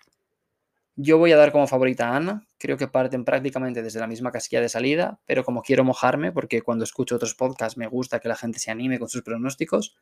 Yo 0.95 1.17
voy 1.17 1.32
a 1.32 1.38
dar 1.38 1.51
como 1.51 1.67
favorita 1.67 2.10
a 2.10 2.15
Ana, 2.15 2.47
creo 2.58 2.75
que 2.75 2.88
parten 2.88 3.23
prácticamente 3.23 3.84
desde 3.84 3.99
la 3.99 4.08
misma 4.08 4.32
casilla 4.32 4.62
de 4.62 4.69
salida, 4.69 5.19
pero 5.25 5.43
como 5.43 5.62
quiero 5.62 5.84
mojarme, 5.84 6.32
porque 6.32 6.62
cuando 6.62 6.86
escucho 6.86 7.15
otros 7.15 7.36
podcasts 7.36 7.77
me 7.77 7.88
gusta 7.88 8.19
que 8.19 8.27
la 8.27 8.36
gente 8.36 8.58
se 8.58 8.71
anime 8.71 8.97
con 8.97 9.08
sus 9.08 9.21
pronósticos, 9.21 9.95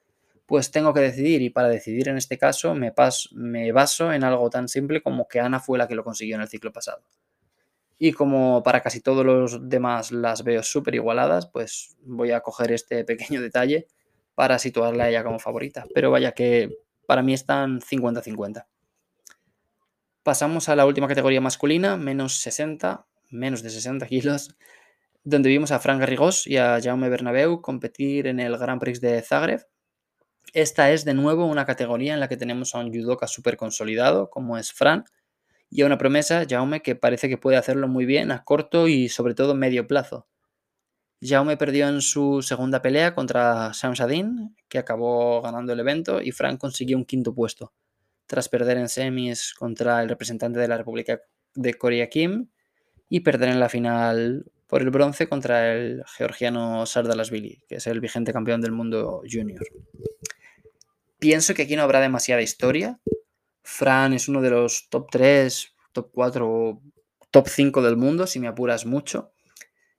pues 0.45 0.71
tengo 0.71 0.93
que 0.93 0.99
decidir 0.99 1.41
y 1.41 1.49
para 1.49 1.69
decidir 1.69 2.09
en 2.09 2.17
este 2.17 2.37
caso 2.37 2.75
me, 2.75 2.91
baso 3.71 4.13
en 4.13 4.23
algo 4.23 4.49
tan 4.49 4.67
simple 4.67 5.01
como 5.01 5.27
que 5.27 5.39
Ana 5.39 5.59
fue 5.59 5.77
la 5.77 5.87
que 5.87 5.95
lo 5.95 6.03
consiguió 6.03 6.35
en 6.35 6.41
el 6.41 6.47
ciclo 6.47 6.71
pasado. 6.71 7.03
Y 7.97 8.11
como 8.11 8.61
para 8.61 8.81
casi 8.81 8.99
todos 9.01 9.25
los 9.25 9.69
demás 9.69 10.11
las 10.11 10.43
veo 10.43 10.61
súper 10.61 10.95
igualadas, 10.95 11.47
pues 11.47 11.95
voy 12.01 12.31
a 12.31 12.41
coger 12.41 12.71
este 12.71 13.03
pequeño 13.05 13.41
detalle 13.41 13.87
para 14.35 14.59
situarla 14.59 15.05
a 15.05 15.09
ella 15.09 15.23
como 15.23 15.39
favorita. 15.39 15.85
Pero 15.93 16.11
vaya 16.11 16.33
que 16.33 16.77
para 17.07 17.23
mí 17.23 17.33
están 17.33 17.79
50-50. 17.79 18.65
Pasamos 20.23 20.69
a 20.69 20.75
la 20.75 20.85
última 20.85 21.07
categoría 21.07 21.39
masculina, 21.39 21.97
menos 21.97 22.39
60, 22.39 23.05
menos 23.29 23.61
de 23.63 23.69
60 23.69 24.07
kilos, 24.07 24.55
donde 25.23 25.49
vimos 25.49 25.71
a 25.71 25.79
Fran 25.79 25.99
Garrigós 25.99 26.47
y 26.47 26.57
a 26.57 26.79
Jaume 26.81 27.09
Bernabeu 27.09 27.61
competir 27.61 28.27
en 28.27 28.39
el 28.39 28.57
Grand 28.57 28.81
Prix 28.81 29.01
de 29.01 29.21
Zagreb, 29.21 29.65
Esta 30.55 30.89
es 30.91 31.03
de 31.03 31.13
nuevo 31.13 31.45
una 31.47 31.65
categoría 31.65 32.13
en 32.13 32.21
la 32.21 32.29
que 32.29 32.37
tenemos 32.37 32.75
a 32.75 32.79
un 32.79 32.89
judoka 32.89 33.27
súper 33.27 33.57
consolidado, 33.57 34.29
como 34.29 34.57
es 34.57 34.71
Fran, 34.71 35.03
y 35.69 35.81
a 35.81 35.85
una 35.85 35.97
promesa, 35.97 36.45
Jaume, 36.49 36.81
que 36.81 36.95
parece 36.95 37.27
que 37.27 37.37
puede 37.37 37.57
hacerlo 37.57 37.89
muy 37.89 38.05
bien 38.05 38.31
a 38.31 38.45
corto 38.45 38.87
y 38.87 39.09
sobre 39.09 39.35
todo 39.35 39.53
medio 39.53 39.85
plazo. 39.85 40.29
Jaume 41.21 41.57
perdió 41.57 41.89
en 41.89 41.99
su 41.99 42.41
segunda 42.41 42.81
pelea 42.81 43.13
contra 43.13 43.71
Shamsadin, 43.73 44.55
que 44.69 44.77
acabó 44.77 45.41
ganando 45.41 45.73
el 45.73 45.79
evento, 45.81 46.21
y 46.21 46.31
Fran 46.31 46.55
consiguió 46.55 46.95
un 46.95 47.03
quinto 47.03 47.35
puesto, 47.35 47.73
tras 48.25 48.47
perder 48.47 48.77
en 48.77 48.87
semis 48.87 49.53
contra 49.55 50.01
el 50.01 50.07
representante 50.07 50.57
de 50.57 50.69
la 50.69 50.77
República 50.77 51.19
de 51.53 51.73
Corea 51.73 52.07
Kim 52.07 52.47
y 53.09 53.19
perder 53.19 53.49
en 53.49 53.59
la 53.59 53.67
final 53.67 54.49
por 54.67 54.81
el 54.81 54.89
bronce 54.89 55.27
contra 55.27 55.73
el 55.73 56.01
georgiano 56.15 56.85
Sardalasvili, 56.85 57.61
que 57.67 57.75
es 57.75 57.87
el 57.87 57.99
vigente 57.99 58.31
campeón 58.31 58.61
del 58.61 58.71
mundo 58.71 59.21
junior. 59.29 59.65
Pienso 61.19 61.53
que 61.53 61.63
aquí 61.63 61.75
no 61.75 61.83
habrá 61.83 61.99
demasiada 61.99 62.41
historia. 62.41 62.99
Fran 63.63 64.13
es 64.13 64.27
uno 64.27 64.41
de 64.41 64.49
los 64.49 64.89
top 64.89 65.07
3, 65.09 65.75
top 65.91 66.11
4, 66.13 66.81
top 67.31 67.47
5 67.47 67.81
del 67.81 67.97
mundo, 67.97 68.27
si 68.27 68.39
me 68.39 68.47
apuras 68.47 68.85
mucho. 68.85 69.31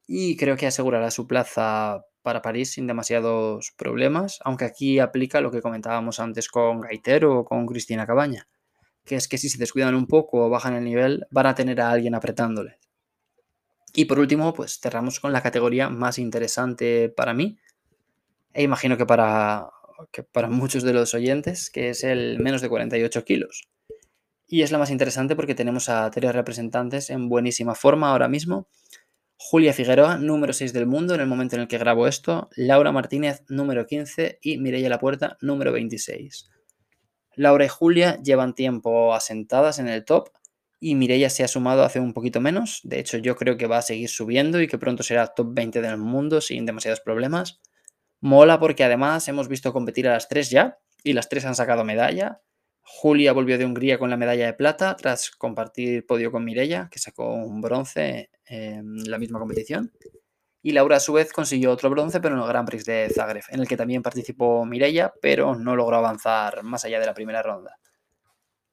Y 0.07 0.37
creo 0.37 0.57
que 0.57 0.67
asegurará 0.67 1.11
su 1.11 1.27
plaza 1.27 2.05
para 2.23 2.43
París 2.43 2.73
sin 2.73 2.87
demasiados 2.87 3.73
problemas, 3.77 4.41
aunque 4.45 4.65
aquí 4.65 4.99
aplica 4.99 5.41
lo 5.41 5.51
que 5.51 5.63
comentábamos 5.63 6.21
antes 6.21 6.49
con 6.49 6.81
Gaitero 6.81 7.39
o 7.39 7.45
con 7.45 7.67
Cristina 7.67 8.07
Cabaña, 8.07 8.49
que 9.05 9.15
es 9.17 9.29
que 9.29 9.39
si 9.39 9.49
se 9.49 9.59
descuidan 9.59 9.95
un 9.95 10.07
poco 10.07 10.45
o 10.45 10.51
bajan 10.51 10.75
el 10.75 10.85
nivel, 10.85 11.27
van 11.31 11.47
a 11.47 11.55
tener 11.55 11.81
a 11.81 11.91
alguien 11.91 12.15
apretándole. 12.15 12.79
Y 13.95 14.07
por 14.07 14.19
último, 14.19 14.53
pues 14.53 14.81
cerramos 14.81 15.21
con 15.21 15.33
la 15.33 15.41
categoría 15.41 15.89
más 15.89 16.19
interesante 16.19 17.09
para 17.09 17.33
mí, 17.33 17.59
e 18.53 18.63
imagino 18.63 18.97
que 18.97 19.07
para, 19.07 19.71
que 20.13 20.23
para 20.23 20.49
muchos 20.49 20.83
de 20.83 20.93
los 20.93 21.15
oyentes, 21.15 21.71
que 21.71 21.91
es 21.91 22.05
el 22.05 22.39
menos 22.39 22.61
de 22.61 22.69
48 22.69 23.25
kilos. 23.25 23.69
Y 24.47 24.63
es 24.63 24.71
la 24.71 24.79
más 24.79 24.91
interesante 24.91 25.35
porque 25.35 25.55
tenemos 25.55 25.89
a 25.89 26.11
tres 26.11 26.33
representantes 26.33 27.11
en 27.11 27.29
buenísima 27.29 27.75
forma 27.75 28.11
ahora 28.11 28.29
mismo. 28.29 28.69
Julia 29.39 29.73
Figueroa, 29.73 30.17
número 30.19 30.53
6 30.53 30.73
del 30.73 30.87
mundo 30.87 31.15
en 31.15 31.21
el 31.21 31.27
momento 31.27 31.57
en 31.57 31.63
el 31.63 31.69
que 31.69 31.79
grabo 31.79 32.07
esto, 32.07 32.49
Laura 32.57 32.93
Martínez, 32.93 33.43
número 33.49 33.87
15 33.87 34.39
y 34.41 34.59
Mireia 34.59 34.89
La 34.89 34.99
Puerta, 34.99 35.37
número 35.41 35.73
26. 35.73 36.49
Laura 37.35 37.65
y 37.67 37.69
Julia 37.69 38.21
llevan 38.23 38.55
tiempo 38.55 39.15
asentadas 39.15 39.79
en 39.79 39.89
el 39.89 40.05
top 40.05 40.31
y 40.81 40.95
Mireia 40.95 41.29
se 41.29 41.45
ha 41.45 41.49
sumado 41.49 41.83
hace 41.83 42.01
un 42.01 42.15
poquito 42.15 42.41
menos. 42.41 42.81
De 42.85 42.99
hecho, 42.99 43.19
yo 43.19 43.37
creo 43.37 43.57
que 43.57 43.67
va 43.67 43.79
a 43.79 43.83
seguir 43.83 44.09
subiendo 44.09 44.61
y 44.61 44.69
que 44.69 44.79
pronto 44.79 45.03
será 45.03 45.27
top 45.27 45.49
20 45.53 45.83
del 45.83 45.99
mundo 45.99 46.41
sin 46.41 46.65
demasiados 46.65 47.01
problemas. 47.01 47.61
Mola 48.21 48.59
porque 48.59 48.85
además 48.85 49.29
hemos 49.29 49.49
visto 49.49 49.73
competir 49.73 50.09
a 50.09 50.13
las 50.13 50.29
tres 50.29 50.51
ya 50.51 50.79
y 51.03 51.13
las 51.13 51.29
tres 51.29 51.45
han 51.45 51.55
sacado 51.55 51.85
medalla. 51.85 52.41
Julia 52.81 53.33
volvió 53.33 53.59
de 53.59 53.65
Hungría 53.65 53.99
con 53.99 54.11
la 54.11 54.17
medalla 54.17 54.47
de 54.47 54.55
plata 54.55 54.97
tras 54.97 55.31
compartir 55.31 56.07
podio 56.07 56.31
con 56.31 56.45
Mireia, 56.45 56.89
que 56.91 56.99
sacó 56.99 57.35
un 57.35 57.61
bronce 57.61 58.31
en 58.47 59.11
la 59.11 59.19
misma 59.19 59.39
competición. 59.41 59.93
Y 60.63 60.73
Laura 60.73 60.97
a 60.97 61.01
su 61.01 61.13
vez 61.13 61.33
consiguió 61.33 61.71
otro 61.71 61.91
bronce, 61.91 62.21
pero 62.21 62.35
en 62.35 62.41
el 62.41 62.49
Grand 62.49 62.67
Prix 62.67 62.85
de 62.85 63.09
Zagreb, 63.15 63.45
en 63.51 63.61
el 63.61 63.69
que 63.69 63.77
también 63.77 64.03
participó 64.03 64.65
Mireia, 64.65 65.13
pero 65.21 65.55
no 65.55 65.77
logró 65.77 65.97
avanzar 65.97 66.63
más 66.65 66.85
allá 66.85 66.99
de 66.99 67.07
la 67.07 67.15
primera 67.15 67.43
ronda. 67.43 67.79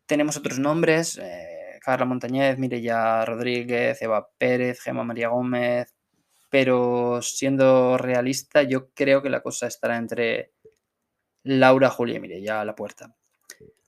Tenemos 0.08 0.38
otros 0.38 0.60
nombres, 0.60 1.20
eh, 1.22 1.80
Carla 1.82 2.06
Montañez, 2.06 2.58
Mireia 2.58 3.26
Rodríguez, 3.26 4.02
Eva 4.02 4.28
Pérez, 4.38 4.82
Gemma 4.82 5.04
María 5.04 5.28
Gómez, 5.30 5.93
pero 6.54 7.20
siendo 7.24 7.98
realista, 7.98 8.62
yo 8.62 8.92
creo 8.94 9.24
que 9.24 9.32
la 9.32 9.42
cosa 9.42 9.66
estará 9.66 9.98
entre 9.98 10.54
Laura, 11.42 11.90
Julia 11.90 12.18
y 12.18 12.20
Mireia 12.20 12.62
a 12.62 12.66
la 12.66 12.76
puerta. 12.76 13.16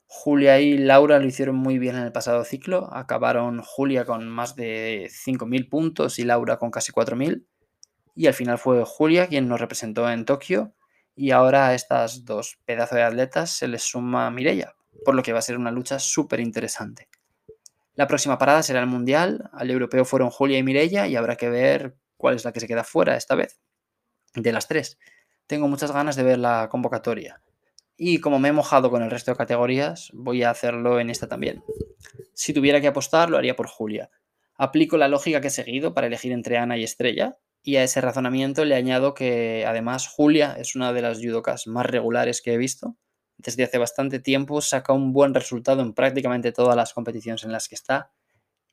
Julia 0.08 0.60
y 0.60 0.80
Laura 0.80 1.20
lo 1.20 1.28
hicieron 1.28 1.58
muy 1.58 1.78
bien 1.78 1.96
en 1.96 2.02
el 2.02 2.12
pasado 2.12 2.44
ciclo. 2.44 2.90
Acabaron 2.92 3.62
Julia 3.62 4.04
con 4.04 4.28
más 4.28 4.56
de 4.56 5.12
5.000 5.12 5.70
puntos 5.70 6.18
y 6.18 6.24
Laura 6.24 6.58
con 6.58 6.72
casi 6.72 6.92
4.000. 6.92 7.46
Y 8.16 8.26
al 8.26 8.34
final 8.34 8.58
fue 8.58 8.84
Julia 8.84 9.28
quien 9.28 9.48
nos 9.48 9.62
representó 9.62 10.10
en 10.10 10.26
Tokio. 10.26 10.74
Y 11.16 11.30
ahora 11.30 11.68
a 11.68 11.76
estas 11.76 12.26
dos 12.26 12.58
pedazos 12.66 12.96
de 12.96 13.04
atletas 13.04 13.52
se 13.52 13.68
les 13.68 13.84
suma 13.84 14.32
Mireia, 14.32 14.74
por 15.06 15.14
lo 15.14 15.22
que 15.22 15.34
va 15.34 15.38
a 15.38 15.44
ser 15.44 15.60
una 15.60 15.70
lucha 15.70 16.00
súper 16.00 16.40
interesante. 16.40 17.10
La 17.94 18.08
próxima 18.08 18.40
parada 18.40 18.64
será 18.64 18.80
el 18.80 18.88
Mundial. 18.88 19.52
Al 19.54 19.70
europeo 19.70 20.04
fueron 20.04 20.32
Julia 20.32 20.58
y 20.58 20.64
Mireia 20.64 21.08
y 21.08 21.16
habrá 21.16 21.36
que 21.36 21.52
ver 21.52 21.96
cuál 22.26 22.38
es 22.38 22.44
la 22.44 22.52
que 22.52 22.60
se 22.60 22.68
queda 22.68 22.84
fuera 22.84 23.16
esta 23.16 23.36
vez, 23.36 23.60
de 24.34 24.52
las 24.52 24.68
tres. 24.68 24.98
Tengo 25.46 25.68
muchas 25.68 25.92
ganas 25.92 26.16
de 26.16 26.24
ver 26.24 26.40
la 26.40 26.70
convocatoria. 26.70 27.44
Y 27.98 28.18
como 28.18 28.40
me 28.40 28.50
he 28.50 28.52
mojado 28.52 28.90
con 28.90 29.04
el 29.04 29.12
resto 29.12 29.30
de 29.30 29.38
categorías, 29.38 30.10
voy 30.12 30.42
a 30.42 30.50
hacerlo 30.50 31.00
en 31.00 31.12
esta 31.12 31.28
también. 31.28 31.64
Si 32.34 32.52
tuviera 32.52 32.82
que 32.82 32.88
apostar, 32.88 33.30
lo 33.30 33.38
haría 33.38 33.56
por 33.56 33.68
Julia. 33.68 34.10
Aplico 34.56 34.98
la 34.98 35.08
lógica 35.08 35.40
que 35.40 35.50
he 35.50 35.52
seguido 35.52 35.94
para 35.94 36.08
elegir 36.08 36.32
entre 36.32 36.58
Ana 36.58 36.78
y 36.78 36.84
Estrella, 36.84 37.38
y 37.62 37.76
a 37.76 37.84
ese 37.84 38.02
razonamiento 38.02 38.66
le 38.66 38.74
añado 38.74 39.14
que 39.14 39.64
además 39.68 40.08
Julia 40.08 40.56
es 40.58 40.76
una 40.76 40.94
de 40.94 41.04
las 41.04 41.20
judocas 41.20 41.68
más 41.68 41.86
regulares 41.86 42.42
que 42.42 42.56
he 42.56 42.58
visto. 42.58 42.98
Desde 43.38 43.66
hace 43.66 43.78
bastante 43.78 44.18
tiempo 44.18 44.62
saca 44.62 44.94
un 44.94 45.14
buen 45.14 45.36
resultado 45.36 45.84
en 45.84 45.94
prácticamente 45.94 46.52
todas 46.52 46.76
las 46.76 46.92
competiciones 46.92 47.44
en 47.44 47.52
las 47.52 47.70
que 47.70 47.76
está, 47.76 48.14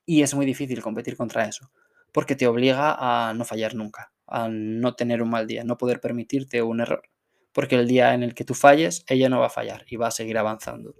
y 0.07 0.23
es 0.23 0.33
muy 0.33 0.47
difícil 0.47 0.81
competir 0.81 1.15
contra 1.15 1.45
eso 1.45 1.69
porque 2.13 2.35
te 2.35 2.47
obliga 2.47 2.95
a 2.97 3.33
no 3.33 3.43
fallar 3.43 3.75
nunca, 3.75 4.13
a 4.27 4.47
no 4.47 4.95
tener 4.95 5.21
un 5.21 5.29
mal 5.29 5.47
día, 5.47 5.63
no 5.65 5.77
poder 5.77 5.99
permitirte 5.99 6.61
un 6.61 6.79
error, 6.79 7.09
porque 7.51 7.75
el 7.75 7.87
día 7.87 8.13
en 8.13 8.23
el 8.23 8.33
que 8.33 8.45
tú 8.45 8.53
falles, 8.53 9.03
ella 9.07 9.27
no 9.27 9.39
va 9.39 9.47
a 9.47 9.49
fallar 9.49 9.83
y 9.87 9.97
va 9.97 10.07
a 10.07 10.11
seguir 10.11 10.37
avanzando. 10.37 10.95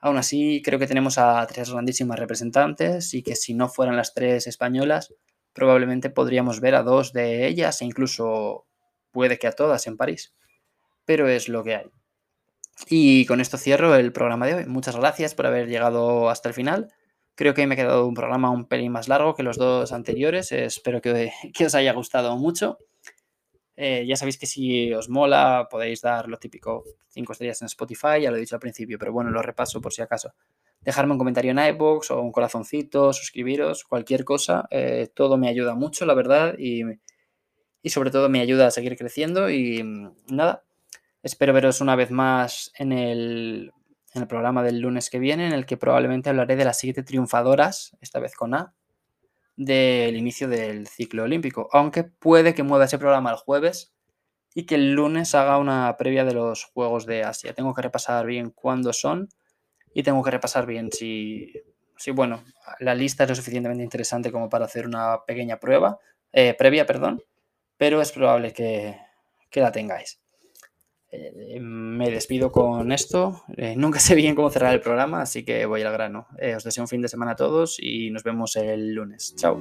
Aún 0.00 0.18
así, 0.18 0.60
creo 0.62 0.78
que 0.78 0.86
tenemos 0.86 1.16
a 1.16 1.46
tres 1.46 1.70
grandísimas 1.70 2.18
representantes 2.18 3.14
y 3.14 3.22
que 3.22 3.34
si 3.34 3.54
no 3.54 3.68
fueran 3.68 3.96
las 3.96 4.12
tres 4.12 4.46
españolas, 4.46 5.14
probablemente 5.52 6.10
podríamos 6.10 6.60
ver 6.60 6.74
a 6.74 6.82
dos 6.82 7.12
de 7.12 7.46
ellas 7.46 7.80
e 7.80 7.86
incluso 7.86 8.66
puede 9.10 9.38
que 9.38 9.46
a 9.46 9.52
todas 9.52 9.86
en 9.86 9.96
París. 9.96 10.34
Pero 11.04 11.28
es 11.28 11.48
lo 11.48 11.64
que 11.64 11.76
hay. 11.76 11.90
Y 12.88 13.24
con 13.26 13.40
esto 13.40 13.56
cierro 13.56 13.94
el 13.94 14.12
programa 14.12 14.46
de 14.46 14.54
hoy. 14.54 14.66
Muchas 14.66 14.96
gracias 14.96 15.34
por 15.34 15.46
haber 15.46 15.68
llegado 15.68 16.28
hasta 16.28 16.48
el 16.48 16.54
final. 16.54 16.92
Creo 17.36 17.52
que 17.52 17.66
me 17.66 17.74
ha 17.74 17.76
quedado 17.76 18.06
un 18.06 18.14
programa 18.14 18.50
un 18.50 18.64
pelín 18.64 18.92
más 18.92 19.08
largo 19.08 19.34
que 19.34 19.42
los 19.42 19.58
dos 19.58 19.92
anteriores. 19.92 20.52
Espero 20.52 21.02
que, 21.02 21.30
os 21.66 21.74
haya 21.74 21.92
gustado 21.92 22.34
mucho. 22.38 22.78
Eh, 23.76 24.06
ya 24.08 24.16
sabéis 24.16 24.38
que 24.38 24.46
si 24.46 24.94
os 24.94 25.10
mola 25.10 25.68
podéis 25.70 26.00
dar 26.00 26.28
lo 26.28 26.38
típico 26.38 26.84
5 27.08 27.32
estrellas 27.32 27.60
en 27.60 27.66
Spotify, 27.66 28.22
ya 28.22 28.30
lo 28.30 28.38
he 28.38 28.40
dicho 28.40 28.56
al 28.56 28.60
principio, 28.60 28.98
pero 28.98 29.12
bueno, 29.12 29.30
lo 29.30 29.42
repaso 29.42 29.82
por 29.82 29.92
si 29.92 30.00
acaso. 30.00 30.32
Dejarme 30.80 31.12
un 31.12 31.18
comentario 31.18 31.50
en 31.50 31.58
iBox 31.58 32.10
o 32.10 32.22
un 32.22 32.32
corazoncito, 32.32 33.12
suscribiros, 33.12 33.84
cualquier 33.84 34.24
cosa. 34.24 34.66
Eh, 34.70 35.10
todo 35.14 35.36
me 35.36 35.48
ayuda 35.48 35.74
mucho, 35.74 36.06
la 36.06 36.14
verdad, 36.14 36.54
y, 36.58 36.84
y 37.82 37.90
sobre 37.90 38.10
todo 38.10 38.30
me 38.30 38.40
ayuda 38.40 38.68
a 38.68 38.70
seguir 38.70 38.96
creciendo. 38.96 39.50
Y 39.50 39.84
nada, 40.28 40.64
espero 41.22 41.52
veros 41.52 41.82
una 41.82 41.96
vez 41.96 42.10
más 42.10 42.72
en 42.78 42.92
el 42.92 43.72
en 44.16 44.22
el 44.22 44.28
programa 44.28 44.62
del 44.62 44.80
lunes 44.80 45.10
que 45.10 45.18
viene, 45.18 45.46
en 45.46 45.52
el 45.52 45.66
que 45.66 45.76
probablemente 45.76 46.30
hablaré 46.30 46.56
de 46.56 46.64
las 46.64 46.78
siete 46.78 47.02
triunfadoras, 47.02 47.96
esta 48.00 48.18
vez 48.18 48.34
con 48.34 48.54
A, 48.54 48.74
del 49.56 50.16
inicio 50.16 50.48
del 50.48 50.86
ciclo 50.86 51.24
olímpico. 51.24 51.68
Aunque 51.72 52.04
puede 52.04 52.54
que 52.54 52.62
mueva 52.62 52.84
ese 52.84 52.98
programa 52.98 53.30
el 53.30 53.36
jueves 53.36 53.94
y 54.54 54.64
que 54.64 54.76
el 54.76 54.92
lunes 54.92 55.34
haga 55.34 55.58
una 55.58 55.96
previa 55.96 56.24
de 56.24 56.34
los 56.34 56.64
Juegos 56.64 57.06
de 57.06 57.24
Asia. 57.24 57.54
Tengo 57.54 57.74
que 57.74 57.82
repasar 57.82 58.26
bien 58.26 58.50
cuándo 58.50 58.92
son 58.92 59.28
y 59.92 60.02
tengo 60.02 60.22
que 60.22 60.30
repasar 60.30 60.66
bien 60.66 60.90
si, 60.92 61.52
si 61.96 62.10
bueno, 62.10 62.44
la 62.80 62.94
lista 62.94 63.24
es 63.24 63.30
lo 63.30 63.36
suficientemente 63.36 63.84
interesante 63.84 64.32
como 64.32 64.48
para 64.48 64.66
hacer 64.66 64.86
una 64.86 65.24
pequeña 65.26 65.58
prueba, 65.58 65.98
eh, 66.32 66.54
previa, 66.54 66.86
perdón, 66.86 67.22
pero 67.76 68.00
es 68.00 68.12
probable 68.12 68.52
que, 68.52 68.98
que 69.50 69.60
la 69.60 69.72
tengáis. 69.72 70.20
Eh, 71.16 71.60
me 71.60 72.10
despido 72.10 72.50
con 72.52 72.92
esto. 72.92 73.42
Eh, 73.56 73.74
nunca 73.76 74.00
sé 74.00 74.14
bien 74.14 74.34
cómo 74.34 74.50
cerrar 74.50 74.74
el 74.74 74.80
programa, 74.80 75.22
así 75.22 75.44
que 75.44 75.66
voy 75.66 75.82
al 75.82 75.92
grano. 75.92 76.26
Eh, 76.38 76.54
os 76.54 76.64
deseo 76.64 76.84
un 76.84 76.88
fin 76.88 77.02
de 77.02 77.08
semana 77.08 77.32
a 77.32 77.36
todos 77.36 77.78
y 77.80 78.10
nos 78.10 78.22
vemos 78.22 78.56
el 78.56 78.94
lunes. 78.94 79.34
Chao. 79.36 79.58